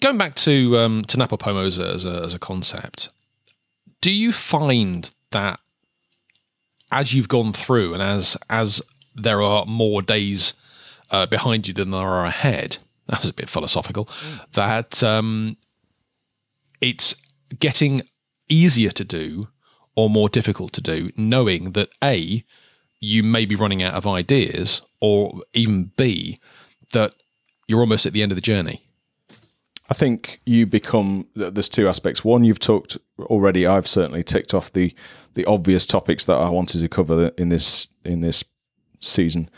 going 0.00 0.16
back 0.16 0.34
to 0.34 0.78
um, 0.78 1.04
to 1.04 1.16
NaPodPoMo 1.16 1.66
as 1.66 1.78
a, 1.78 1.88
as 1.88 2.04
a, 2.04 2.22
as 2.22 2.34
a 2.34 2.38
concept 2.38 3.10
do 4.00 4.10
you 4.10 4.32
find 4.32 5.10
that 5.30 5.60
as 6.90 7.12
you've 7.12 7.28
gone 7.28 7.52
through 7.52 7.92
and 7.94 8.02
as 8.02 8.36
as 8.48 8.80
there 9.14 9.42
are 9.42 9.66
more 9.66 10.00
days 10.00 10.54
uh, 11.10 11.26
behind 11.26 11.68
you 11.68 11.74
than 11.74 11.90
there 11.90 12.00
are 12.00 12.24
ahead 12.24 12.78
that 13.08 13.20
was 13.20 13.28
a 13.28 13.34
bit 13.34 13.50
philosophical 13.50 14.06
mm. 14.06 14.52
that 14.52 15.02
um, 15.02 15.56
it's 16.80 17.14
getting 17.58 18.02
easier 18.48 18.90
to 18.90 19.04
do 19.04 19.48
or 19.94 20.08
more 20.08 20.28
difficult 20.28 20.72
to 20.72 20.80
do, 20.80 21.08
knowing 21.16 21.72
that 21.72 21.88
A, 22.02 22.44
you 23.00 23.22
may 23.22 23.44
be 23.44 23.56
running 23.56 23.82
out 23.82 23.94
of 23.94 24.06
ideas, 24.06 24.80
or 25.00 25.42
even 25.54 25.90
B, 25.96 26.36
that 26.92 27.14
you're 27.66 27.80
almost 27.80 28.06
at 28.06 28.12
the 28.12 28.22
end 28.22 28.32
of 28.32 28.36
the 28.36 28.42
journey? 28.42 28.82
I 29.90 29.94
think 29.94 30.40
you 30.44 30.66
become. 30.66 31.26
There's 31.34 31.68
two 31.68 31.88
aspects. 31.88 32.22
One, 32.22 32.44
you've 32.44 32.58
talked 32.58 32.98
already. 33.20 33.66
I've 33.66 33.88
certainly 33.88 34.22
ticked 34.22 34.52
off 34.52 34.72
the 34.72 34.94
the 35.34 35.44
obvious 35.46 35.86
topics 35.86 36.26
that 36.26 36.36
I 36.36 36.48
wanted 36.50 36.80
to 36.80 36.88
cover 36.88 37.28
in 37.38 37.48
this 37.48 37.88
in 38.04 38.20
this 38.20 38.44
season. 39.00 39.48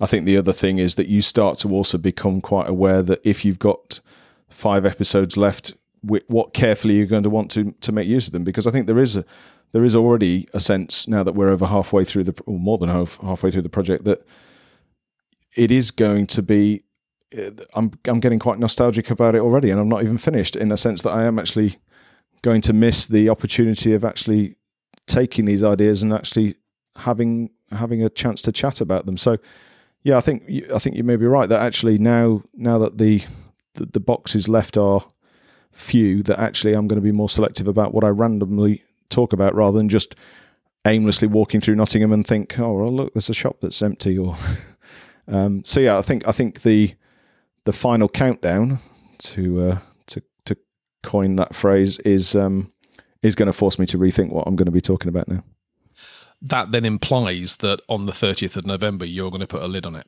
I 0.00 0.06
think 0.06 0.24
the 0.24 0.36
other 0.36 0.52
thing 0.52 0.78
is 0.78 0.94
that 0.94 1.08
you 1.08 1.22
start 1.22 1.58
to 1.58 1.70
also 1.70 1.98
become 1.98 2.40
quite 2.40 2.68
aware 2.68 3.02
that 3.02 3.20
if 3.24 3.44
you've 3.44 3.58
got 3.58 4.00
five 4.48 4.86
episodes 4.86 5.36
left, 5.36 5.74
what 6.02 6.54
carefully 6.54 6.94
you're 6.94 7.06
going 7.06 7.22
to 7.22 7.30
want 7.30 7.50
to 7.52 7.72
to 7.80 7.92
make 7.92 8.08
use 8.08 8.26
of 8.26 8.32
them 8.32 8.44
because 8.44 8.66
I 8.66 8.70
think 8.70 8.86
there 8.86 8.98
is 8.98 9.16
a 9.16 9.24
there 9.72 9.84
is 9.84 9.94
already 9.94 10.48
a 10.52 10.60
sense 10.60 11.06
now 11.06 11.22
that 11.22 11.34
we're 11.34 11.50
over 11.50 11.66
halfway 11.66 12.04
through 12.04 12.24
the 12.24 12.42
or 12.46 12.58
more 12.58 12.78
than 12.78 12.88
half, 12.88 13.18
halfway 13.20 13.50
through 13.50 13.62
the 13.62 13.68
project 13.68 14.04
that 14.04 14.26
it 15.56 15.70
is 15.70 15.90
going 15.90 16.26
to 16.28 16.42
be 16.42 16.80
uh, 17.36 17.50
I'm 17.74 17.92
I'm 18.06 18.20
getting 18.20 18.38
quite 18.38 18.58
nostalgic 18.58 19.10
about 19.10 19.34
it 19.34 19.40
already 19.40 19.70
and 19.70 19.80
I'm 19.80 19.88
not 19.88 20.02
even 20.02 20.18
finished 20.18 20.56
in 20.56 20.68
the 20.68 20.76
sense 20.76 21.02
that 21.02 21.10
I 21.10 21.24
am 21.24 21.38
actually 21.38 21.76
going 22.42 22.62
to 22.62 22.72
miss 22.72 23.06
the 23.06 23.28
opportunity 23.28 23.92
of 23.92 24.04
actually 24.04 24.56
taking 25.06 25.44
these 25.44 25.62
ideas 25.62 26.02
and 26.02 26.12
actually 26.12 26.54
having 26.96 27.50
having 27.70 28.02
a 28.02 28.10
chance 28.10 28.42
to 28.42 28.52
chat 28.52 28.80
about 28.80 29.06
them. 29.06 29.16
So 29.16 29.36
yeah 30.02 30.16
I 30.16 30.20
think 30.20 30.44
I 30.72 30.78
think 30.78 30.96
you 30.96 31.04
may 31.04 31.16
be 31.16 31.26
right 31.26 31.48
that 31.48 31.60
actually 31.60 31.98
now 31.98 32.42
now 32.54 32.78
that 32.78 32.98
the 32.98 33.22
the, 33.74 33.86
the 33.86 34.00
boxes 34.00 34.48
left 34.48 34.76
are 34.76 35.02
few 35.72 36.22
that 36.24 36.38
actually 36.38 36.74
I'm 36.74 36.86
going 36.86 37.00
to 37.00 37.04
be 37.04 37.12
more 37.12 37.28
selective 37.28 37.66
about 37.66 37.94
what 37.94 38.04
I 38.04 38.08
randomly 38.08 38.82
talk 39.08 39.32
about 39.32 39.54
rather 39.54 39.78
than 39.78 39.88
just 39.88 40.14
aimlessly 40.86 41.28
walking 41.28 41.60
through 41.60 41.76
Nottingham 41.76 42.12
and 42.12 42.26
think, 42.26 42.58
oh 42.58 42.72
well, 42.72 42.92
look, 42.92 43.14
there's 43.14 43.30
a 43.30 43.34
shop 43.34 43.58
that's 43.60 43.82
empty. 43.82 44.18
Or 44.18 44.36
um, 45.28 45.64
so 45.64 45.80
yeah, 45.80 45.98
I 45.98 46.02
think 46.02 46.26
I 46.26 46.32
think 46.32 46.62
the 46.62 46.94
the 47.64 47.72
final 47.72 48.08
countdown 48.08 48.78
to 49.18 49.60
uh, 49.60 49.78
to 50.06 50.22
to 50.46 50.56
coin 51.02 51.36
that 51.36 51.54
phrase 51.54 51.98
is 52.00 52.34
um, 52.34 52.72
is 53.22 53.34
going 53.34 53.46
to 53.46 53.52
force 53.52 53.78
me 53.78 53.86
to 53.86 53.98
rethink 53.98 54.32
what 54.32 54.46
I'm 54.46 54.56
going 54.56 54.66
to 54.66 54.72
be 54.72 54.80
talking 54.80 55.08
about 55.08 55.28
now. 55.28 55.44
That 56.42 56.72
then 56.72 56.86
implies 56.86 57.56
that 57.56 57.80
on 57.88 58.06
the 58.06 58.12
30th 58.12 58.56
of 58.56 58.64
November, 58.64 59.04
you're 59.04 59.30
going 59.30 59.42
to 59.42 59.46
put 59.46 59.62
a 59.62 59.68
lid 59.68 59.84
on 59.84 59.94
it. 59.94 60.06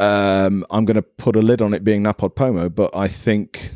Um, 0.00 0.64
I'm 0.70 0.84
going 0.84 0.96
to 0.96 1.02
put 1.02 1.36
a 1.36 1.42
lid 1.42 1.62
on 1.62 1.72
it 1.72 1.84
being 1.84 2.02
NaPodPoMo, 2.02 2.74
but 2.74 2.96
I 2.96 3.06
think 3.06 3.70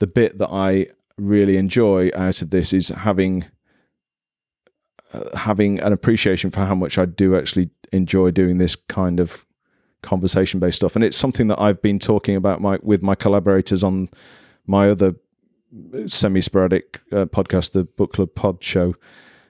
the 0.00 0.06
bit 0.06 0.38
that 0.38 0.50
I 0.50 0.86
really 1.16 1.56
enjoy 1.56 2.10
out 2.14 2.42
of 2.42 2.50
this 2.50 2.72
is 2.72 2.88
having 2.88 3.44
uh, 5.12 5.36
having 5.36 5.80
an 5.80 5.92
appreciation 5.92 6.50
for 6.50 6.60
how 6.60 6.74
much 6.74 6.98
I 6.98 7.04
do 7.04 7.36
actually 7.36 7.70
enjoy 7.92 8.30
doing 8.30 8.58
this 8.58 8.76
kind 8.76 9.20
of 9.20 9.46
conversation 10.02 10.58
based 10.58 10.76
stuff, 10.76 10.96
and 10.96 11.04
it's 11.04 11.16
something 11.16 11.48
that 11.48 11.60
I've 11.60 11.82
been 11.82 11.98
talking 11.98 12.36
about 12.36 12.60
my 12.60 12.78
with 12.82 13.02
my 13.02 13.14
collaborators 13.14 13.84
on 13.84 14.08
my 14.66 14.90
other 14.90 15.14
semi 16.06 16.40
sporadic 16.40 17.00
uh, 17.12 17.26
podcast, 17.26 17.72
the 17.72 17.84
Book 17.84 18.12
Club 18.12 18.34
Pod 18.34 18.62
Show. 18.62 18.94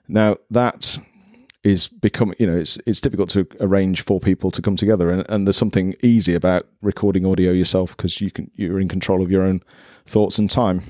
Now 0.08 0.36
that 0.50 0.98
is 1.62 1.88
becoming 1.88 2.34
you 2.38 2.46
know 2.46 2.56
it's 2.56 2.78
it's 2.86 3.00
difficult 3.00 3.28
to 3.28 3.46
arrange 3.60 4.00
for 4.00 4.18
people 4.18 4.50
to 4.50 4.62
come 4.62 4.76
together 4.76 5.10
and, 5.10 5.26
and 5.28 5.46
there's 5.46 5.58
something 5.58 5.94
easy 6.02 6.34
about 6.34 6.66
recording 6.80 7.26
audio 7.26 7.52
yourself 7.52 7.94
because 7.94 8.18
you 8.20 8.30
can 8.30 8.50
you're 8.54 8.80
in 8.80 8.88
control 8.88 9.20
of 9.20 9.30
your 9.30 9.42
own 9.42 9.62
thoughts 10.10 10.38
and 10.38 10.50
time. 10.50 10.82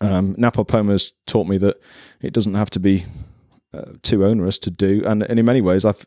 Um, 0.00 0.34
NaPodPoMo's 0.36 1.12
taught 1.26 1.46
me 1.46 1.56
that 1.58 1.80
it 2.20 2.32
doesn't 2.32 2.54
have 2.54 2.70
to 2.70 2.80
be 2.80 3.04
uh, 3.72 3.92
too 4.02 4.24
onerous 4.24 4.58
to 4.60 4.70
do, 4.70 5.02
and, 5.06 5.22
and 5.22 5.38
in 5.38 5.46
many 5.46 5.60
ways, 5.60 5.84
I've 5.84 6.04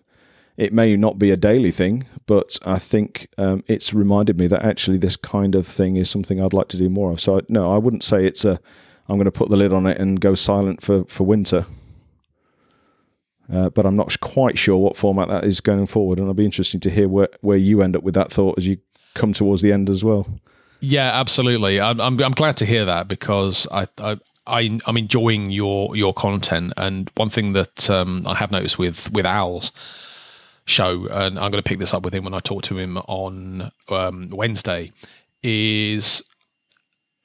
it 0.57 0.73
may 0.73 0.97
not 0.97 1.19
be 1.19 1.29
a 1.29 1.37
daily 1.37 1.69
thing, 1.69 2.07
but 2.25 2.57
I 2.65 2.79
think 2.79 3.27
um, 3.37 3.63
it's 3.67 3.93
reminded 3.93 4.39
me 4.39 4.47
that 4.47 4.63
actually 4.63 4.97
this 4.97 5.15
kind 5.15 5.53
of 5.53 5.67
thing 5.67 5.97
is 5.97 6.09
something 6.09 6.41
I'd 6.41 6.51
like 6.51 6.67
to 6.69 6.77
do 6.77 6.89
more 6.89 7.11
of. 7.11 7.21
So 7.21 7.41
no, 7.47 7.71
I 7.71 7.77
wouldn't 7.77 8.03
say 8.03 8.25
it's 8.25 8.43
a 8.43 8.59
I'm 9.07 9.17
going 9.17 9.25
to 9.25 9.31
put 9.31 9.49
the 9.49 9.57
lid 9.57 9.71
on 9.71 9.85
it 9.85 9.99
and 9.99 10.19
go 10.19 10.35
silent 10.35 10.81
for 10.81 11.05
for 11.05 11.25
winter. 11.25 11.65
Uh, 13.51 13.69
but 13.69 13.85
I'm 13.85 13.95
not 13.95 14.19
quite 14.19 14.57
sure 14.57 14.77
what 14.77 14.97
format 14.97 15.29
that 15.29 15.45
is 15.45 15.61
going 15.61 15.85
forward, 15.85 16.17
and 16.19 16.25
it'll 16.25 16.33
be 16.33 16.43
interesting 16.43 16.81
to 16.81 16.89
hear 16.89 17.07
where, 17.07 17.29
where 17.41 17.57
you 17.57 17.81
end 17.81 17.95
up 17.95 18.03
with 18.03 18.15
that 18.15 18.29
thought 18.29 18.57
as 18.57 18.67
you 18.67 18.77
come 19.13 19.31
towards 19.31 19.61
the 19.61 19.71
end 19.71 19.89
as 19.89 20.03
well. 20.03 20.27
Yeah, 20.79 21.19
absolutely. 21.19 21.79
I'm, 21.79 21.99
I'm, 21.99 22.21
I'm 22.21 22.31
glad 22.31 22.57
to 22.57 22.65
hear 22.65 22.85
that 22.85 23.07
because 23.07 23.67
I, 23.71 23.87
I 23.97 24.17
I, 24.47 24.79
am 24.87 24.97
enjoying 24.97 25.51
your 25.51 25.95
your 25.95 26.13
content, 26.13 26.73
and 26.77 27.11
one 27.15 27.29
thing 27.29 27.53
that 27.53 27.89
um, 27.89 28.25
I 28.25 28.35
have 28.35 28.51
noticed 28.51 28.79
with 28.79 29.11
with 29.11 29.25
Al's 29.25 29.71
show, 30.65 31.05
and 31.07 31.37
I'm 31.37 31.51
going 31.51 31.61
to 31.61 31.67
pick 31.67 31.79
this 31.79 31.93
up 31.93 32.03
with 32.03 32.13
him 32.13 32.23
when 32.23 32.33
I 32.33 32.39
talk 32.39 32.63
to 32.63 32.77
him 32.77 32.97
on 32.97 33.71
um, 33.89 34.29
Wednesday, 34.29 34.91
is 35.43 36.23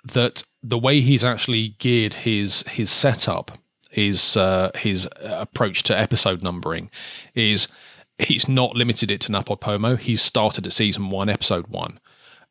that 0.05 0.43
the 0.63 0.79
way 0.79 1.01
he's 1.01 1.25
actually 1.25 1.77
geared 1.79 2.15
his 2.15 2.65
his 2.69 2.91
setup, 2.91 3.57
his 3.91 4.37
uh, 4.37 4.73
his 4.75 5.09
approach 5.23 5.85
to 5.85 5.99
episode 5.99 6.43
numbering, 6.43 6.91
is 7.35 7.69
he's 8.19 8.49
not 8.49 8.75
limited 8.75 9.11
it 9.11 9.21
to 9.23 9.33
NaPodPoMo. 9.33 9.99
He's 9.99 10.23
started 10.23 10.67
at 10.67 10.73
season 10.73 11.09
one, 11.09 11.29
episode 11.29 11.69
one 11.69 11.99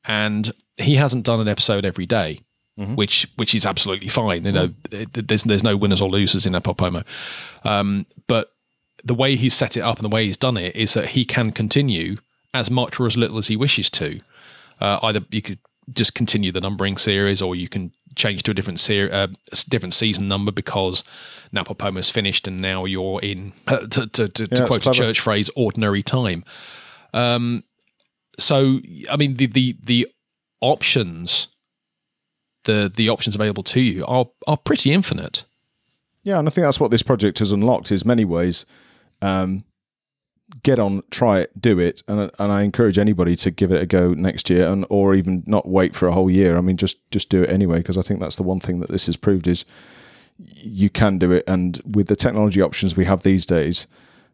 and 0.06 0.52
he 0.82 0.96
hasn't 0.96 1.26
done 1.26 1.40
an 1.40 1.48
episode 1.48 1.86
every 1.86 2.06
day, 2.06 2.42
mm-hmm. 2.80 2.96
which 2.96 3.28
which 3.36 3.56
is 3.56 3.66
absolutely 3.66 4.10
fine. 4.10 4.46
You 4.46 4.52
know, 4.52 4.68
mm. 4.68 5.28
there's 5.28 5.44
there's 5.44 5.64
no 5.64 5.78
winners 5.78 6.02
or 6.02 6.10
losers 6.10 6.46
in 6.46 6.54
NaPodPoMo, 6.54 7.06
um, 7.64 8.06
but 8.28 8.52
the 9.04 9.14
way 9.14 9.36
he's 9.36 9.54
set 9.54 9.78
it 9.78 9.82
up 9.82 9.98
and 9.98 10.04
the 10.04 10.14
way 10.14 10.26
he's 10.26 10.38
done 10.38 10.58
it 10.58 10.76
is 10.76 10.94
that 10.94 11.08
he 11.08 11.26
can 11.26 11.52
continue 11.52 12.18
as 12.54 12.70
much 12.70 13.00
or 13.00 13.08
as 13.08 13.18
little 13.18 13.38
as 13.38 13.48
he 13.48 13.56
wishes 13.56 13.90
to. 13.90 14.20
Uh, 14.80 15.00
either 15.04 15.22
you 15.32 15.42
could 15.42 15.60
just 15.94 16.14
continue 16.14 16.52
the 16.52 16.62
numbering 16.62 16.98
series, 16.98 17.42
or 17.42 17.56
you 17.56 17.68
can 17.68 17.92
change 18.16 18.44
to 18.44 18.52
a 18.52 18.54
different 18.54 18.80
ser- 18.80 19.10
uh, 19.12 19.28
different 19.70 19.94
season 19.94 20.28
number 20.28 20.52
because 20.52 21.04
NaPodPoMo 21.54 21.98
is 21.98 22.10
finished 22.10 22.48
and 22.48 22.62
now 22.62 22.86
you're 22.86 23.22
in 23.22 23.54
uh, 23.68 23.80
to, 23.88 24.08
to, 24.08 24.28
to, 24.28 24.44
yeah, 24.44 24.56
to 24.56 24.68
quote 24.68 24.86
a 24.86 24.92
church 24.92 25.20
phrase 25.20 25.50
ordinary 25.56 26.04
time. 26.04 26.44
Um, 27.14 27.64
so 28.40 28.80
I 29.10 29.18
mean 29.18 29.36
the 29.38 29.48
the 29.48 29.78
the 29.84 30.08
options 30.62 31.48
the 32.64 32.92
the 32.96 33.10
options 33.10 33.36
available 33.36 33.64
to 33.64 33.82
you 33.82 34.06
are 34.06 34.28
are 34.48 34.58
pretty 34.58 34.92
infinite. 34.92 35.46
Yeah, 36.24 36.38
and 36.38 36.48
I 36.48 36.52
think 36.52 36.66
that's 36.66 36.80
what 36.80 36.92
this 36.92 37.04
project 37.04 37.40
has 37.40 37.52
unlocked. 37.52 37.92
Is 37.92 38.06
many 38.06 38.26
ways, 38.26 38.66
um, 39.22 39.64
get 40.62 40.78
on, 40.78 41.02
try 41.10 41.40
it, 41.40 41.60
do 41.60 41.80
it, 41.80 42.04
and 42.08 42.32
and 42.38 42.52
I 42.52 42.62
encourage 42.62 42.98
anybody 42.98 43.36
to 43.38 43.52
give 43.52 43.72
it 43.72 43.82
a 43.82 43.86
go 43.86 44.14
next 44.14 44.50
year, 44.50 44.68
and 44.68 44.86
or 44.90 45.16
even 45.16 45.44
not 45.48 45.68
wait 45.68 45.96
for 45.96 46.08
a 46.08 46.12
whole 46.12 46.30
year. 46.30 46.58
I 46.58 46.62
mean, 46.62 46.78
just 46.78 46.98
just 47.12 47.30
do 47.30 47.44
it 47.44 47.50
anyway 47.50 47.78
because 47.78 47.98
I 47.98 48.04
think 48.04 48.20
that's 48.20 48.36
the 48.36 48.44
one 48.44 48.60
thing 48.60 48.80
that 48.82 48.90
this 48.90 49.08
has 49.08 49.18
proved 49.18 49.48
is 49.48 49.66
you 50.38 50.90
can 50.90 51.18
do 51.18 51.32
it, 51.32 51.44
and 51.48 51.82
with 51.86 52.08
the 52.08 52.16
technology 52.16 52.62
options 52.62 52.96
we 52.96 53.06
have 53.06 53.24
these 53.24 53.46
days. 53.46 53.88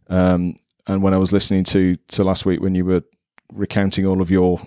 Um, 0.09 0.55
and 0.87 1.03
when 1.03 1.13
I 1.13 1.17
was 1.17 1.31
listening 1.31 1.63
to 1.65 1.95
to 2.09 2.23
last 2.23 2.45
week 2.45 2.61
when 2.61 2.75
you 2.75 2.85
were 2.85 3.03
recounting 3.53 4.05
all 4.05 4.21
of 4.21 4.29
your 4.29 4.59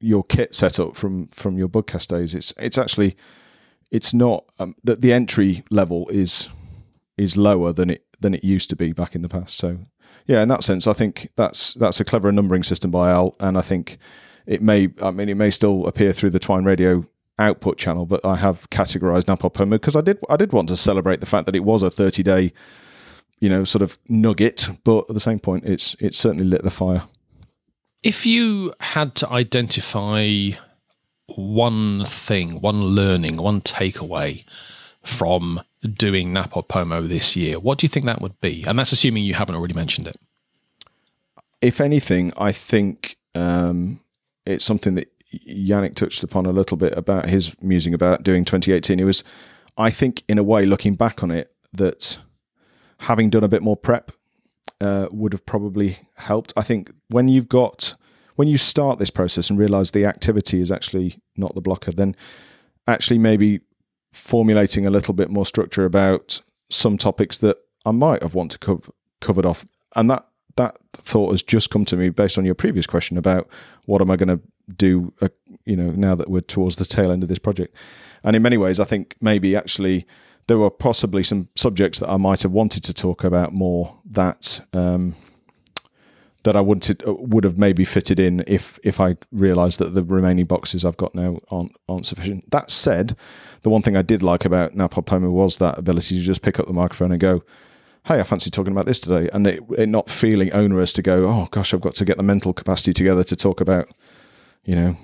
your 0.00 0.24
kit 0.24 0.54
setup 0.54 0.96
from 0.96 1.26
from 1.28 1.58
your 1.58 1.68
podcast 1.68 2.08
days. 2.08 2.34
It's 2.34 2.52
it's 2.58 2.78
actually 2.78 3.16
it's 3.90 4.12
not 4.12 4.44
um, 4.58 4.74
that 4.84 5.02
the 5.02 5.12
entry 5.12 5.62
level 5.70 6.08
is 6.08 6.48
is 7.16 7.36
lower 7.36 7.72
than 7.72 7.90
it 7.90 8.04
than 8.20 8.34
it 8.34 8.44
used 8.44 8.70
to 8.70 8.76
be 8.76 8.92
back 8.92 9.14
in 9.14 9.22
the 9.22 9.28
past. 9.28 9.56
So 9.56 9.78
yeah, 10.26 10.42
in 10.42 10.48
that 10.48 10.64
sense, 10.64 10.86
I 10.86 10.92
think 10.92 11.30
that's 11.36 11.74
that's 11.74 12.00
a 12.00 12.04
clever 12.04 12.30
numbering 12.30 12.62
system 12.62 12.90
by 12.90 13.10
Al, 13.10 13.34
and 13.40 13.56
I 13.56 13.62
think 13.62 13.98
it 14.46 14.62
may 14.62 14.90
I 15.02 15.10
mean 15.10 15.28
it 15.28 15.36
may 15.36 15.50
still 15.50 15.86
appear 15.86 16.12
through 16.12 16.30
the 16.30 16.38
Twine 16.38 16.64
Radio 16.64 17.04
output 17.38 17.78
channel, 17.78 18.04
but 18.04 18.24
I 18.24 18.36
have 18.36 18.68
categorized 18.70 19.24
NaPodPoMo 19.24 19.70
because 19.70 19.96
I 19.96 20.00
did 20.00 20.18
I 20.28 20.36
did 20.36 20.52
want 20.52 20.68
to 20.68 20.76
celebrate 20.76 21.20
the 21.20 21.26
fact 21.26 21.46
that 21.46 21.56
it 21.56 21.64
was 21.64 21.82
a 21.82 21.90
30 21.90 22.22
day, 22.22 22.52
you 23.40 23.48
know, 23.48 23.64
sort 23.64 23.82
of 23.82 23.98
nugget. 24.08 24.68
But 24.84 25.06
at 25.08 25.14
the 25.14 25.20
same 25.20 25.38
point, 25.38 25.64
it's 25.64 25.96
it 26.00 26.14
certainly 26.14 26.44
lit 26.44 26.62
the 26.62 26.70
fire. 26.70 27.02
If 28.02 28.24
you 28.24 28.72
had 28.80 29.14
to 29.16 29.30
identify 29.30 30.50
one 31.26 32.04
thing, 32.04 32.60
one 32.60 32.80
learning, 32.80 33.36
one 33.36 33.60
takeaway 33.60 34.44
from 35.02 35.62
doing 35.82 36.32
NaPodPoMo 36.32 37.08
this 37.08 37.34
year, 37.34 37.58
what 37.58 37.78
do 37.78 37.84
you 37.84 37.88
think 37.88 38.06
that 38.06 38.20
would 38.20 38.40
be? 38.40 38.64
And 38.64 38.78
that's 38.78 38.92
assuming 38.92 39.24
you 39.24 39.34
haven't 39.34 39.56
already 39.56 39.74
mentioned 39.74 40.06
it. 40.06 40.16
If 41.60 41.80
anything, 41.80 42.32
I 42.36 42.52
think 42.52 43.16
um, 43.34 44.00
it's 44.46 44.64
something 44.64 44.94
that 44.94 45.12
Yannick 45.48 45.96
touched 45.96 46.22
upon 46.22 46.46
a 46.46 46.52
little 46.52 46.76
bit 46.76 46.96
about 46.96 47.28
his 47.28 47.54
musing 47.60 47.94
about 47.94 48.22
doing 48.22 48.44
2018. 48.44 49.00
It 49.00 49.04
was, 49.04 49.24
I 49.76 49.90
think, 49.90 50.22
in 50.28 50.38
a 50.38 50.44
way, 50.44 50.64
looking 50.64 50.94
back 50.94 51.22
on 51.22 51.30
it, 51.30 51.52
that 51.72 52.18
having 53.00 53.28
done 53.28 53.44
a 53.44 53.48
bit 53.48 53.62
more 53.62 53.76
prep 53.76 54.12
uh, 54.80 55.08
would 55.10 55.32
have 55.32 55.44
probably 55.44 55.98
helped. 56.16 56.52
I 56.56 56.62
think 56.62 56.92
when 57.08 57.28
you've 57.28 57.48
got 57.48 57.94
when 58.36 58.46
you 58.46 58.56
start 58.56 59.00
this 59.00 59.10
process 59.10 59.50
and 59.50 59.58
realize 59.58 59.90
the 59.90 60.04
activity 60.04 60.60
is 60.60 60.70
actually 60.70 61.20
not 61.36 61.56
the 61.56 61.60
blocker, 61.60 61.90
then 61.90 62.14
actually 62.86 63.18
maybe 63.18 63.60
formulating 64.12 64.86
a 64.86 64.90
little 64.90 65.12
bit 65.12 65.28
more 65.28 65.44
structure 65.44 65.84
about 65.84 66.40
some 66.70 66.96
topics 66.96 67.38
that 67.38 67.56
I 67.84 67.90
might 67.90 68.22
have 68.22 68.36
want 68.36 68.52
to 68.52 68.58
co- 68.58 68.82
covered 69.20 69.44
off, 69.44 69.66
and 69.96 70.08
that 70.10 70.26
that 70.56 70.78
thought 70.92 71.30
has 71.30 71.42
just 71.42 71.70
come 71.70 71.84
to 71.86 71.96
me 71.96 72.10
based 72.10 72.38
on 72.38 72.44
your 72.44 72.54
previous 72.54 72.86
question 72.86 73.16
about 73.16 73.48
what 73.86 74.00
am 74.00 74.10
I 74.10 74.16
going 74.16 74.36
to 74.36 74.40
do, 74.76 75.12
uh, 75.20 75.28
you 75.64 75.76
know, 75.76 75.90
now 75.90 76.14
that 76.14 76.28
we're 76.28 76.40
towards 76.40 76.76
the 76.76 76.84
tail 76.84 77.10
end 77.10 77.22
of 77.22 77.28
this 77.28 77.38
project. 77.38 77.76
And 78.24 78.36
in 78.36 78.42
many 78.42 78.56
ways, 78.56 78.80
I 78.80 78.84
think 78.84 79.16
maybe 79.20 79.56
actually 79.56 80.06
there 80.48 80.58
were 80.58 80.70
possibly 80.70 81.22
some 81.22 81.48
subjects 81.54 82.00
that 82.00 82.10
I 82.10 82.16
might 82.16 82.42
have 82.42 82.52
wanted 82.52 82.82
to 82.84 82.94
talk 82.94 83.22
about 83.22 83.52
more 83.52 83.94
that 84.10 84.60
um, 84.72 85.14
that 86.42 86.56
I 86.56 86.62
wanted 86.62 87.06
uh, 87.06 87.14
would 87.14 87.44
have 87.44 87.58
maybe 87.58 87.84
fitted 87.84 88.18
in 88.18 88.42
if 88.46 88.78
if 88.82 88.98
I 88.98 89.16
realised 89.30 89.78
that 89.78 89.94
the 89.94 90.02
remaining 90.02 90.46
boxes 90.46 90.84
I've 90.84 90.96
got 90.96 91.14
now 91.14 91.38
aren't 91.50 91.76
aren't 91.88 92.06
sufficient. 92.06 92.50
That 92.50 92.70
said, 92.70 93.14
the 93.62 93.70
one 93.70 93.82
thing 93.82 93.96
I 93.96 94.02
did 94.02 94.22
like 94.22 94.46
about 94.46 94.74
NaPodPoMo 94.74 95.30
was 95.30 95.58
that 95.58 95.78
ability 95.78 96.18
to 96.18 96.24
just 96.24 96.42
pick 96.42 96.58
up 96.58 96.66
the 96.66 96.72
microphone 96.72 97.12
and 97.12 97.20
go, 97.20 97.44
"Hey, 98.06 98.18
I 98.18 98.22
fancy 98.22 98.50
talking 98.50 98.72
about 98.72 98.86
this 98.86 99.00
today," 99.00 99.28
and 99.34 99.46
it, 99.46 99.62
it 99.76 99.90
not 99.90 100.08
feeling 100.08 100.50
onerous 100.54 100.94
to 100.94 101.02
go, 101.02 101.28
"Oh 101.28 101.48
gosh, 101.50 101.74
I've 101.74 101.82
got 101.82 101.94
to 101.96 102.06
get 102.06 102.16
the 102.16 102.22
mental 102.22 102.54
capacity 102.54 102.94
together 102.94 103.22
to 103.24 103.36
talk 103.36 103.60
about," 103.60 103.90
you 104.64 104.74
know, 104.74 104.96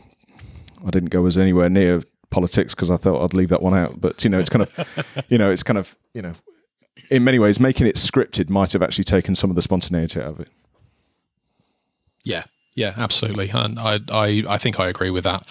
I 0.86 0.90
didn't 0.90 1.10
go 1.10 1.26
as 1.26 1.36
anywhere 1.36 1.68
near 1.68 2.02
politics 2.34 2.74
because 2.74 2.90
I 2.90 2.96
thought 2.96 3.22
I'd 3.22 3.32
leave 3.32 3.48
that 3.50 3.62
one 3.62 3.74
out. 3.74 4.00
But 4.00 4.24
you 4.24 4.30
know, 4.30 4.40
it's 4.40 4.50
kind 4.50 4.62
of, 4.62 5.24
you 5.28 5.38
know, 5.38 5.50
it's 5.50 5.62
kind 5.62 5.78
of, 5.78 5.96
you 6.12 6.20
know, 6.20 6.34
in 7.10 7.22
many 7.22 7.38
ways, 7.38 7.60
making 7.60 7.86
it 7.86 7.94
scripted 7.94 8.50
might 8.50 8.72
have 8.72 8.82
actually 8.82 9.04
taken 9.04 9.34
some 9.34 9.50
of 9.50 9.56
the 9.56 9.62
spontaneity 9.62 10.20
out 10.20 10.32
of 10.32 10.40
it. 10.40 10.50
Yeah, 12.24 12.44
yeah, 12.74 12.94
absolutely, 12.96 13.50
and 13.50 13.78
I, 13.78 14.00
I, 14.10 14.44
I 14.48 14.58
think 14.58 14.80
I 14.80 14.88
agree 14.88 15.10
with 15.10 15.24
that. 15.24 15.46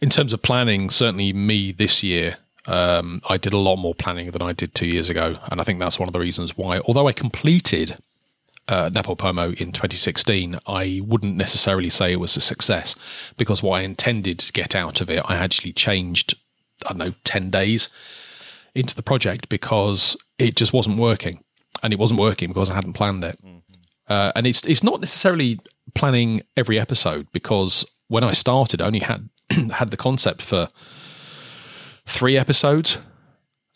In 0.00 0.08
terms 0.08 0.32
of 0.32 0.42
planning, 0.42 0.88
certainly 0.88 1.32
me 1.32 1.72
this 1.72 2.02
year, 2.02 2.38
um, 2.66 3.20
I 3.28 3.36
did 3.36 3.52
a 3.52 3.58
lot 3.58 3.76
more 3.76 3.94
planning 3.94 4.30
than 4.30 4.42
I 4.42 4.52
did 4.52 4.74
two 4.74 4.86
years 4.86 5.10
ago, 5.10 5.34
and 5.50 5.60
I 5.60 5.64
think 5.64 5.80
that's 5.80 5.98
one 5.98 6.08
of 6.08 6.12
the 6.12 6.20
reasons 6.20 6.56
why. 6.56 6.78
Although 6.80 7.08
I 7.08 7.12
completed 7.12 7.98
uh, 8.68 8.88
NaPodPoMo 8.90 9.60
in 9.60 9.72
2016, 9.72 10.58
I 10.66 11.00
wouldn't 11.04 11.36
necessarily 11.36 11.90
say 11.90 12.12
it 12.12 12.20
was 12.20 12.36
a 12.36 12.40
success 12.40 12.96
because 13.36 13.62
what 13.62 13.80
I 13.80 13.82
intended 13.82 14.38
to 14.40 14.52
get 14.52 14.74
out 14.74 15.00
of 15.00 15.10
it, 15.10 15.22
I 15.26 15.36
actually 15.36 15.72
changed, 15.72 16.34
I 16.86 16.90
don't 16.90 16.98
know, 16.98 17.14
10 17.24 17.50
days 17.50 17.88
into 18.74 18.94
the 18.94 19.02
project 19.02 19.48
because 19.48 20.16
it 20.38 20.56
just 20.56 20.72
wasn't 20.72 20.98
working. 20.98 21.42
And 21.82 21.92
it 21.92 21.98
wasn't 21.98 22.20
working 22.20 22.48
because 22.48 22.70
I 22.70 22.74
hadn't 22.74 22.94
planned 22.94 23.24
it. 23.24 23.38
Mm-hmm. 23.44 23.58
Uh, 24.08 24.32
and 24.36 24.46
it's 24.46 24.64
it's 24.66 24.82
not 24.82 25.00
necessarily 25.00 25.58
planning 25.94 26.42
every 26.56 26.78
episode 26.78 27.26
because 27.32 27.84
when 28.08 28.22
I 28.22 28.32
started, 28.32 28.80
I 28.80 28.86
only 28.86 29.00
had 29.00 29.28
had 29.72 29.90
the 29.90 29.96
concept 29.96 30.42
for 30.42 30.68
three 32.06 32.36
episodes, 32.36 32.98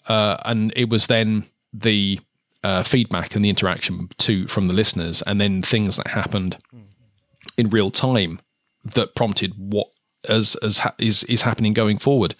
uh, 0.07 0.37
and 0.44 0.72
it 0.77 0.90
was 0.90 1.07
then 1.07 1.46
the 1.72 2.20
uh, 2.64 2.83
feedback 2.83 3.35
and 3.35 3.44
the 3.44 3.49
interaction 3.49 4.09
to 4.18 4.47
from 4.49 4.66
the 4.66 4.75
listeners, 4.75 5.23
and 5.23 5.40
then 5.40 5.62
things 5.62 5.97
that 5.97 6.09
happened 6.09 6.59
in 7.57 7.68
real 7.71 7.90
time 7.90 8.40
that 8.85 9.14
prompted 9.14 9.53
what 9.57 9.88
as 10.29 10.55
as 10.57 10.79
ha- 10.79 10.94
is 10.99 11.25
is 11.25 11.42
happening 11.42 11.73
going 11.73 11.99
forward. 11.99 12.35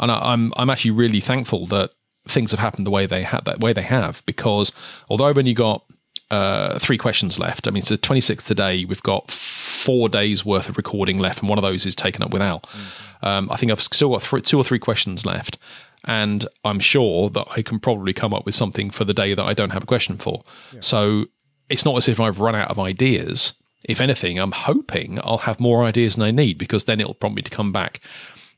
And 0.00 0.10
I, 0.10 0.32
I'm 0.32 0.52
I'm 0.56 0.70
actually 0.70 0.92
really 0.92 1.20
thankful 1.20 1.66
that 1.66 1.94
things 2.26 2.50
have 2.50 2.60
happened 2.60 2.86
the 2.86 2.90
way 2.90 3.06
they 3.06 3.22
had 3.22 3.44
that 3.44 3.60
way 3.60 3.72
they 3.72 3.82
have 3.82 4.22
because 4.24 4.72
although 5.10 5.26
I've 5.26 5.38
only 5.38 5.52
got 5.52 5.84
uh, 6.30 6.78
three 6.78 6.96
questions 6.96 7.38
left. 7.38 7.68
I 7.68 7.70
mean, 7.70 7.78
it's 7.78 7.90
the 7.90 7.98
26th 7.98 8.46
today. 8.46 8.84
We've 8.84 9.02
got 9.02 9.30
four 9.30 10.08
days 10.08 10.44
worth 10.44 10.68
of 10.68 10.76
recording 10.76 11.18
left, 11.18 11.40
and 11.40 11.48
one 11.48 11.58
of 11.58 11.62
those 11.62 11.86
is 11.86 11.94
taken 11.94 12.22
up 12.22 12.32
with 12.32 12.42
Al. 12.42 12.60
Mm-hmm. 12.60 13.26
Um, 13.26 13.50
I 13.50 13.56
think 13.56 13.70
I've 13.70 13.80
still 13.80 14.10
got 14.10 14.22
th- 14.22 14.42
two 14.42 14.58
or 14.58 14.64
three 14.64 14.78
questions 14.78 15.24
left, 15.24 15.58
and 16.04 16.46
I'm 16.64 16.80
sure 16.80 17.30
that 17.30 17.46
I 17.56 17.62
can 17.62 17.78
probably 17.78 18.12
come 18.12 18.34
up 18.34 18.44
with 18.44 18.54
something 18.54 18.90
for 18.90 19.04
the 19.04 19.14
day 19.14 19.34
that 19.34 19.44
I 19.44 19.54
don't 19.54 19.70
have 19.70 19.82
a 19.82 19.86
question 19.86 20.18
for. 20.18 20.42
Yeah. 20.72 20.80
So 20.80 21.26
it's 21.68 21.84
not 21.84 21.96
as 21.96 22.08
if 22.08 22.20
I've 22.20 22.40
run 22.40 22.54
out 22.54 22.70
of 22.70 22.78
ideas. 22.78 23.54
If 23.84 24.00
anything, 24.00 24.38
I'm 24.38 24.52
hoping 24.52 25.18
I'll 25.22 25.38
have 25.38 25.60
more 25.60 25.84
ideas 25.84 26.16
than 26.16 26.24
I 26.24 26.30
need 26.30 26.58
because 26.58 26.84
then 26.84 27.00
it'll 27.00 27.14
prompt 27.14 27.36
me 27.36 27.42
to 27.42 27.50
come 27.50 27.72
back 27.72 28.00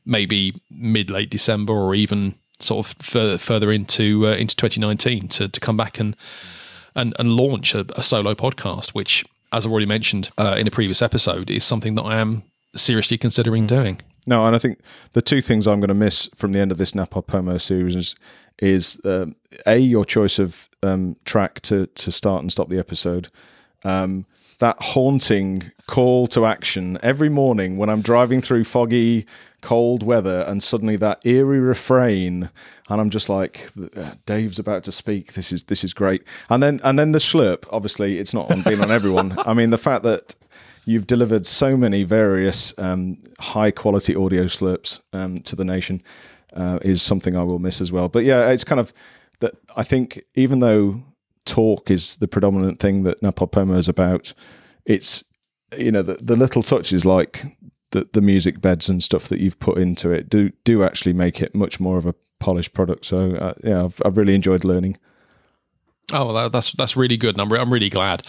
maybe 0.05 0.53
mid 0.71 1.09
late 1.09 1.29
December 1.29 1.73
or 1.73 1.93
even 1.93 2.35
sort 2.59 2.87
of 2.87 2.95
further 3.01 3.37
further 3.37 3.71
into 3.71 4.25
uh, 4.25 4.31
into 4.31 4.55
2019 4.55 5.27
to 5.27 5.47
to 5.49 5.59
come 5.59 5.77
back 5.77 5.99
and 5.99 6.15
and, 6.97 7.13
and 7.19 7.33
launch 7.33 7.75
a, 7.75 7.85
a 7.95 8.03
solo 8.03 8.33
podcast, 8.33 8.89
which, 8.89 9.23
as 9.53 9.65
I've 9.65 9.71
already 9.71 9.85
mentioned 9.85 10.29
uh, 10.37 10.55
in 10.57 10.67
a 10.67 10.71
previous 10.71 11.01
episode, 11.01 11.49
is 11.49 11.63
something 11.63 11.95
that 11.95 12.01
I 12.01 12.17
am 12.17 12.43
seriously 12.75 13.17
considering 13.17 13.63
mm. 13.63 13.67
doing. 13.67 14.01
No, 14.27 14.45
and 14.45 14.55
I 14.55 14.59
think 14.59 14.79
the 15.13 15.21
two 15.21 15.41
things 15.41 15.67
I'm 15.67 15.79
going 15.79 15.87
to 15.87 15.93
miss 15.93 16.29
from 16.35 16.51
the 16.51 16.59
end 16.59 16.71
of 16.71 16.77
this 16.77 16.91
NaPodPoMo 16.91 17.59
series 17.61 17.95
is, 17.95 18.15
is 18.59 19.01
um, 19.05 19.35
a 19.65 19.77
your 19.77 20.05
choice 20.05 20.39
of 20.39 20.67
um, 20.83 21.15
track 21.25 21.61
to 21.61 21.87
to 21.87 22.11
start 22.11 22.41
and 22.41 22.51
stop 22.51 22.69
the 22.69 22.79
episode. 22.79 23.29
Um, 23.83 24.25
that 24.59 24.77
haunting 24.79 25.71
call 25.85 26.27
to 26.27 26.45
action 26.45 26.97
every 27.03 27.29
morning 27.29 27.77
when 27.77 27.89
I'm 27.89 28.01
driving 28.01 28.41
through 28.41 28.63
foggy 28.63 29.25
cold 29.61 30.03
weather 30.03 30.43
and 30.47 30.61
suddenly 30.61 30.95
that 30.97 31.25
eerie 31.25 31.59
refrain 31.59 32.49
and 32.89 33.01
I'm 33.01 33.09
just 33.09 33.29
like 33.29 33.69
Dave's 34.25 34.59
about 34.59 34.83
to 34.85 34.91
speak. 34.91 35.33
This 35.33 35.51
is 35.51 35.65
this 35.65 35.83
is 35.83 35.93
great. 35.93 36.23
And 36.49 36.61
then 36.61 36.79
and 36.83 36.97
then 36.97 37.11
the 37.11 37.19
slurp 37.19 37.65
obviously 37.71 38.17
it's 38.17 38.33
not 38.33 38.51
on 38.51 38.61
being 38.63 38.81
on 38.81 38.91
everyone. 38.91 39.35
I 39.45 39.53
mean 39.53 39.69
the 39.69 39.77
fact 39.77 40.03
that 40.03 40.35
you've 40.87 41.07
delivered 41.07 41.45
so 41.45 41.75
many 41.75 42.03
various 42.03 42.73
um, 42.79 43.15
high 43.39 43.71
quality 43.71 44.15
audio 44.15 44.43
slurps 44.43 45.01
um, 45.13 45.37
to 45.39 45.55
the 45.55 45.65
nation 45.65 46.01
uh, 46.53 46.79
is 46.81 47.01
something 47.01 47.35
I 47.35 47.43
will 47.43 47.59
miss 47.59 47.81
as 47.81 47.91
well 47.91 48.09
but 48.09 48.23
yeah 48.23 48.49
it's 48.49 48.63
kind 48.63 48.79
of 48.79 48.93
that 49.39 49.53
I 49.75 49.83
think 49.83 50.23
even 50.35 50.59
though 50.59 51.03
talk 51.45 51.91
is 51.91 52.17
the 52.17 52.27
predominant 52.27 52.79
thing 52.79 53.03
that 53.03 53.21
NaPodPoMo 53.21 53.77
is 53.77 53.87
about 53.87 54.33
it's 54.85 55.23
you 55.77 55.91
know 55.91 56.01
the, 56.01 56.15
the 56.15 56.35
little 56.35 56.63
touches 56.63 57.05
like 57.05 57.43
the 57.91 58.07
the 58.13 58.21
music 58.21 58.61
beds 58.61 58.89
and 58.89 59.03
stuff 59.03 59.27
that 59.27 59.39
you've 59.39 59.59
put 59.59 59.77
into 59.77 60.09
it 60.11 60.29
do 60.29 60.49
do 60.63 60.83
actually 60.83 61.13
make 61.13 61.41
it 61.41 61.53
much 61.53 61.79
more 61.79 61.97
of 61.97 62.05
a 62.05 62.15
polished 62.39 62.73
product. 62.73 63.05
So 63.05 63.31
uh, 63.35 63.53
yeah, 63.63 63.85
I've, 63.85 64.01
I've 64.05 64.17
really 64.17 64.35
enjoyed 64.35 64.63
learning. 64.63 64.97
Oh, 66.13 66.31
well, 66.31 66.49
that's 66.49 66.71
that's 66.73 66.95
really 66.95 67.17
good, 67.17 67.35
and 67.35 67.41
I'm, 67.41 67.51
re- 67.51 67.59
I'm 67.59 67.71
really 67.71 67.89
glad 67.89 68.23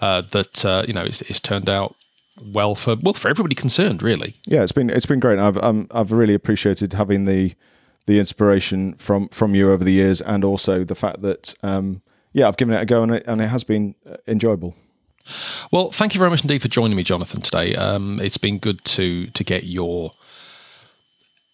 uh, 0.00 0.22
that 0.32 0.64
uh, 0.64 0.84
you 0.86 0.92
know 0.92 1.04
it's, 1.04 1.22
it's, 1.22 1.40
turned 1.40 1.68
out 1.68 1.96
well 2.42 2.74
for 2.74 2.96
well 3.02 3.14
for 3.14 3.28
everybody 3.28 3.54
concerned. 3.54 4.02
Really, 4.02 4.36
yeah, 4.46 4.62
it's 4.62 4.72
been 4.72 4.90
it's 4.90 5.06
been 5.06 5.20
great. 5.20 5.38
I've 5.38 5.58
um, 5.58 5.88
I've 5.90 6.12
really 6.12 6.34
appreciated 6.34 6.92
having 6.92 7.24
the 7.24 7.54
the 8.06 8.18
inspiration 8.18 8.94
from 8.94 9.28
from 9.28 9.54
you 9.54 9.70
over 9.70 9.84
the 9.84 9.92
years, 9.92 10.20
and 10.20 10.44
also 10.44 10.84
the 10.84 10.94
fact 10.94 11.22
that 11.22 11.54
um, 11.62 12.02
yeah, 12.32 12.48
I've 12.48 12.56
given 12.56 12.74
it 12.74 12.80
a 12.80 12.86
go, 12.86 13.02
and 13.02 13.12
it, 13.12 13.24
and 13.26 13.40
it 13.40 13.48
has 13.48 13.64
been 13.64 13.94
uh, 14.08 14.16
enjoyable. 14.26 14.74
Well, 15.72 15.90
thank 15.90 16.14
you 16.14 16.18
very 16.18 16.30
much 16.30 16.42
indeed 16.42 16.62
for 16.62 16.68
joining 16.68 16.96
me, 16.96 17.02
Jonathan. 17.02 17.40
Today, 17.40 17.74
um, 17.74 18.20
it's 18.20 18.38
been 18.38 18.58
good 18.58 18.84
to 18.84 19.26
to 19.28 19.44
get 19.44 19.64
your 19.64 20.10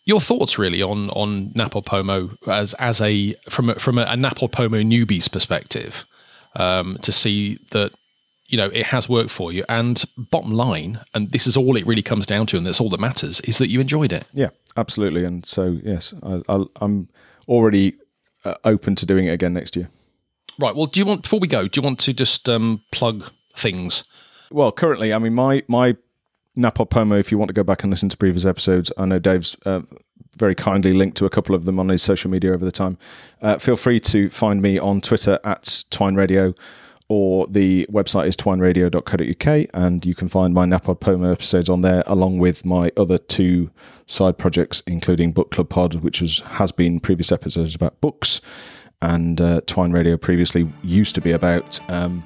your 0.04 0.20
thoughts 0.20 0.58
really 0.58 0.82
on 0.82 1.10
on 1.10 1.50
NaPodPoMo 1.50 2.36
as 2.48 2.74
as 2.74 3.00
a 3.00 3.34
from 3.48 3.70
a, 3.70 3.74
from 3.76 3.98
a, 3.98 4.02
a 4.02 4.16
NaPodPoMo 4.16 4.84
newbie's 4.84 5.28
perspective 5.28 6.04
um, 6.56 6.98
to 7.02 7.12
see 7.12 7.58
that 7.70 7.94
you 8.52 8.58
know 8.58 8.68
it 8.68 8.86
has 8.86 9.08
worked 9.08 9.30
for 9.30 9.52
you. 9.52 9.64
And 9.68 10.02
bottom 10.16 10.52
line 10.52 11.00
and 11.14 11.32
this 11.32 11.46
is 11.48 11.56
all 11.56 11.76
it 11.76 11.86
really 11.86 12.02
comes 12.02 12.26
down 12.26 12.46
to 12.46 12.56
and 12.56 12.66
that's 12.66 12.80
all 12.80 12.90
that 12.90 13.00
matters 13.00 13.40
is 13.40 13.58
that 13.58 13.68
you 13.68 13.80
enjoyed 13.80 14.12
it. 14.12 14.24
Yeah 14.32 14.50
absolutely. 14.76 15.24
And 15.24 15.44
so 15.44 15.78
yes 15.82 16.14
I, 16.22 16.64
am 16.80 17.08
already 17.48 17.94
uh, 18.44 18.54
open 18.64 18.94
to 18.96 19.06
doing 19.06 19.26
it 19.26 19.30
again 19.30 19.54
next 19.54 19.74
year. 19.74 19.88
Right 20.60 20.76
well 20.76 20.86
do 20.86 21.00
you 21.00 21.06
want 21.06 21.22
before 21.22 21.40
we 21.40 21.48
go 21.48 21.66
do 21.66 21.80
you 21.80 21.84
want 21.84 21.98
to 22.00 22.12
just 22.12 22.48
um, 22.48 22.82
plug 22.92 23.32
things? 23.56 24.04
Well, 24.52 24.70
currently, 24.70 25.12
I 25.12 25.18
mean, 25.18 25.34
my 25.34 25.62
my 25.66 25.96
NaPodPoMo, 26.56 27.18
if 27.18 27.32
you 27.32 27.38
want 27.38 27.48
to 27.48 27.54
go 27.54 27.64
back 27.64 27.82
and 27.82 27.90
listen 27.90 28.10
to 28.10 28.16
previous 28.16 28.44
episodes, 28.44 28.92
I 28.98 29.06
know 29.06 29.18
Dave's 29.18 29.56
uh, 29.64 29.80
very 30.36 30.54
kindly 30.54 30.92
linked 30.92 31.16
to 31.18 31.26
a 31.26 31.30
couple 31.30 31.54
of 31.54 31.64
them 31.64 31.80
on 31.80 31.88
his 31.88 32.02
social 32.02 32.30
media 32.30 32.52
over 32.52 32.64
the 32.64 32.72
time. 32.72 32.98
Uh, 33.40 33.58
feel 33.58 33.76
free 33.76 33.98
to 34.00 34.28
find 34.28 34.60
me 34.60 34.78
on 34.78 35.00
Twitter 35.00 35.38
at 35.44 35.84
Twine 35.90 36.14
Radio 36.14 36.54
or 37.12 37.46
the 37.48 37.86
website 37.92 38.26
is 38.26 38.34
twineradio.co.uk 38.34 39.70
and 39.74 40.06
you 40.06 40.14
can 40.14 40.28
find 40.28 40.54
my 40.54 40.64
NaPodPoMo 40.64 41.30
episodes 41.30 41.68
on 41.68 41.82
there 41.82 42.02
along 42.06 42.38
with 42.38 42.64
my 42.64 42.90
other 42.96 43.18
two 43.18 43.70
side 44.06 44.38
projects 44.38 44.82
including 44.86 45.30
Book 45.30 45.50
Club 45.50 45.68
Pod 45.68 45.96
which 45.96 46.22
was 46.22 46.38
has 46.38 46.72
been 46.72 46.98
previous 46.98 47.30
episodes 47.30 47.74
about 47.74 48.00
books 48.00 48.40
and 49.02 49.42
uh, 49.42 49.60
Twine 49.66 49.92
Radio 49.92 50.16
previously 50.16 50.66
used 50.82 51.14
to 51.14 51.20
be 51.20 51.32
about 51.32 51.78
um, 51.90 52.24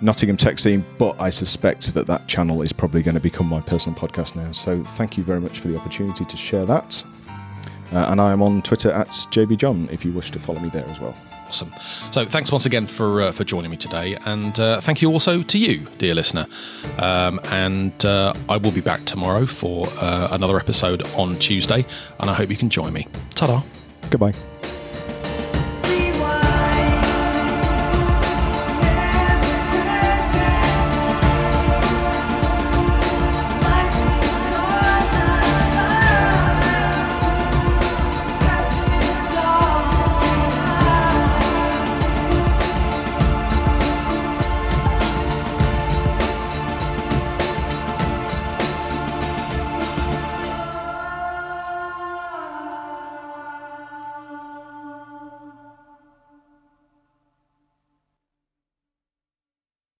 Nottingham 0.00 0.38
tech 0.38 0.58
scene 0.58 0.86
but 0.96 1.20
I 1.20 1.28
suspect 1.28 1.92
that 1.92 2.06
that 2.06 2.26
channel 2.26 2.62
is 2.62 2.72
probably 2.72 3.02
going 3.02 3.16
to 3.16 3.20
become 3.20 3.46
my 3.46 3.60
personal 3.60 3.98
podcast 3.98 4.36
now. 4.36 4.52
So 4.52 4.82
thank 4.82 5.18
you 5.18 5.24
very 5.24 5.40
much 5.40 5.60
for 5.60 5.68
the 5.68 5.76
opportunity 5.76 6.24
to 6.24 6.36
share 6.38 6.64
that 6.64 7.04
uh, 7.92 8.06
and 8.08 8.20
I 8.20 8.32
am 8.32 8.42
on 8.42 8.62
Twitter 8.62 8.90
at 8.90 9.08
JBJohn 9.08 9.90
if 9.92 10.04
you 10.04 10.12
wish 10.12 10.30
to 10.32 10.38
follow 10.38 10.60
me 10.60 10.68
there 10.68 10.86
as 10.86 11.00
well. 11.00 11.16
Awesome. 11.48 11.72
So 12.10 12.24
thanks 12.24 12.50
once 12.50 12.66
again 12.66 12.86
for 12.86 13.22
uh, 13.22 13.32
for 13.32 13.44
joining 13.44 13.70
me 13.70 13.76
today, 13.76 14.16
and 14.24 14.58
uh, 14.58 14.80
thank 14.80 15.02
you 15.02 15.10
also 15.10 15.42
to 15.42 15.58
you, 15.58 15.84
dear 15.98 16.14
listener. 16.14 16.46
Um, 16.98 17.38
and 17.44 18.04
uh, 18.04 18.34
I 18.48 18.56
will 18.56 18.72
be 18.72 18.80
back 18.80 19.04
tomorrow 19.04 19.46
for 19.46 19.86
uh, 20.00 20.28
another 20.32 20.58
episode 20.58 21.02
on 21.14 21.36
Tuesday, 21.36 21.84
and 22.18 22.30
I 22.30 22.34
hope 22.34 22.50
you 22.50 22.56
can 22.56 22.70
join 22.70 22.92
me. 22.92 23.06
Ta-da. 23.34 23.62
Goodbye. 24.10 24.34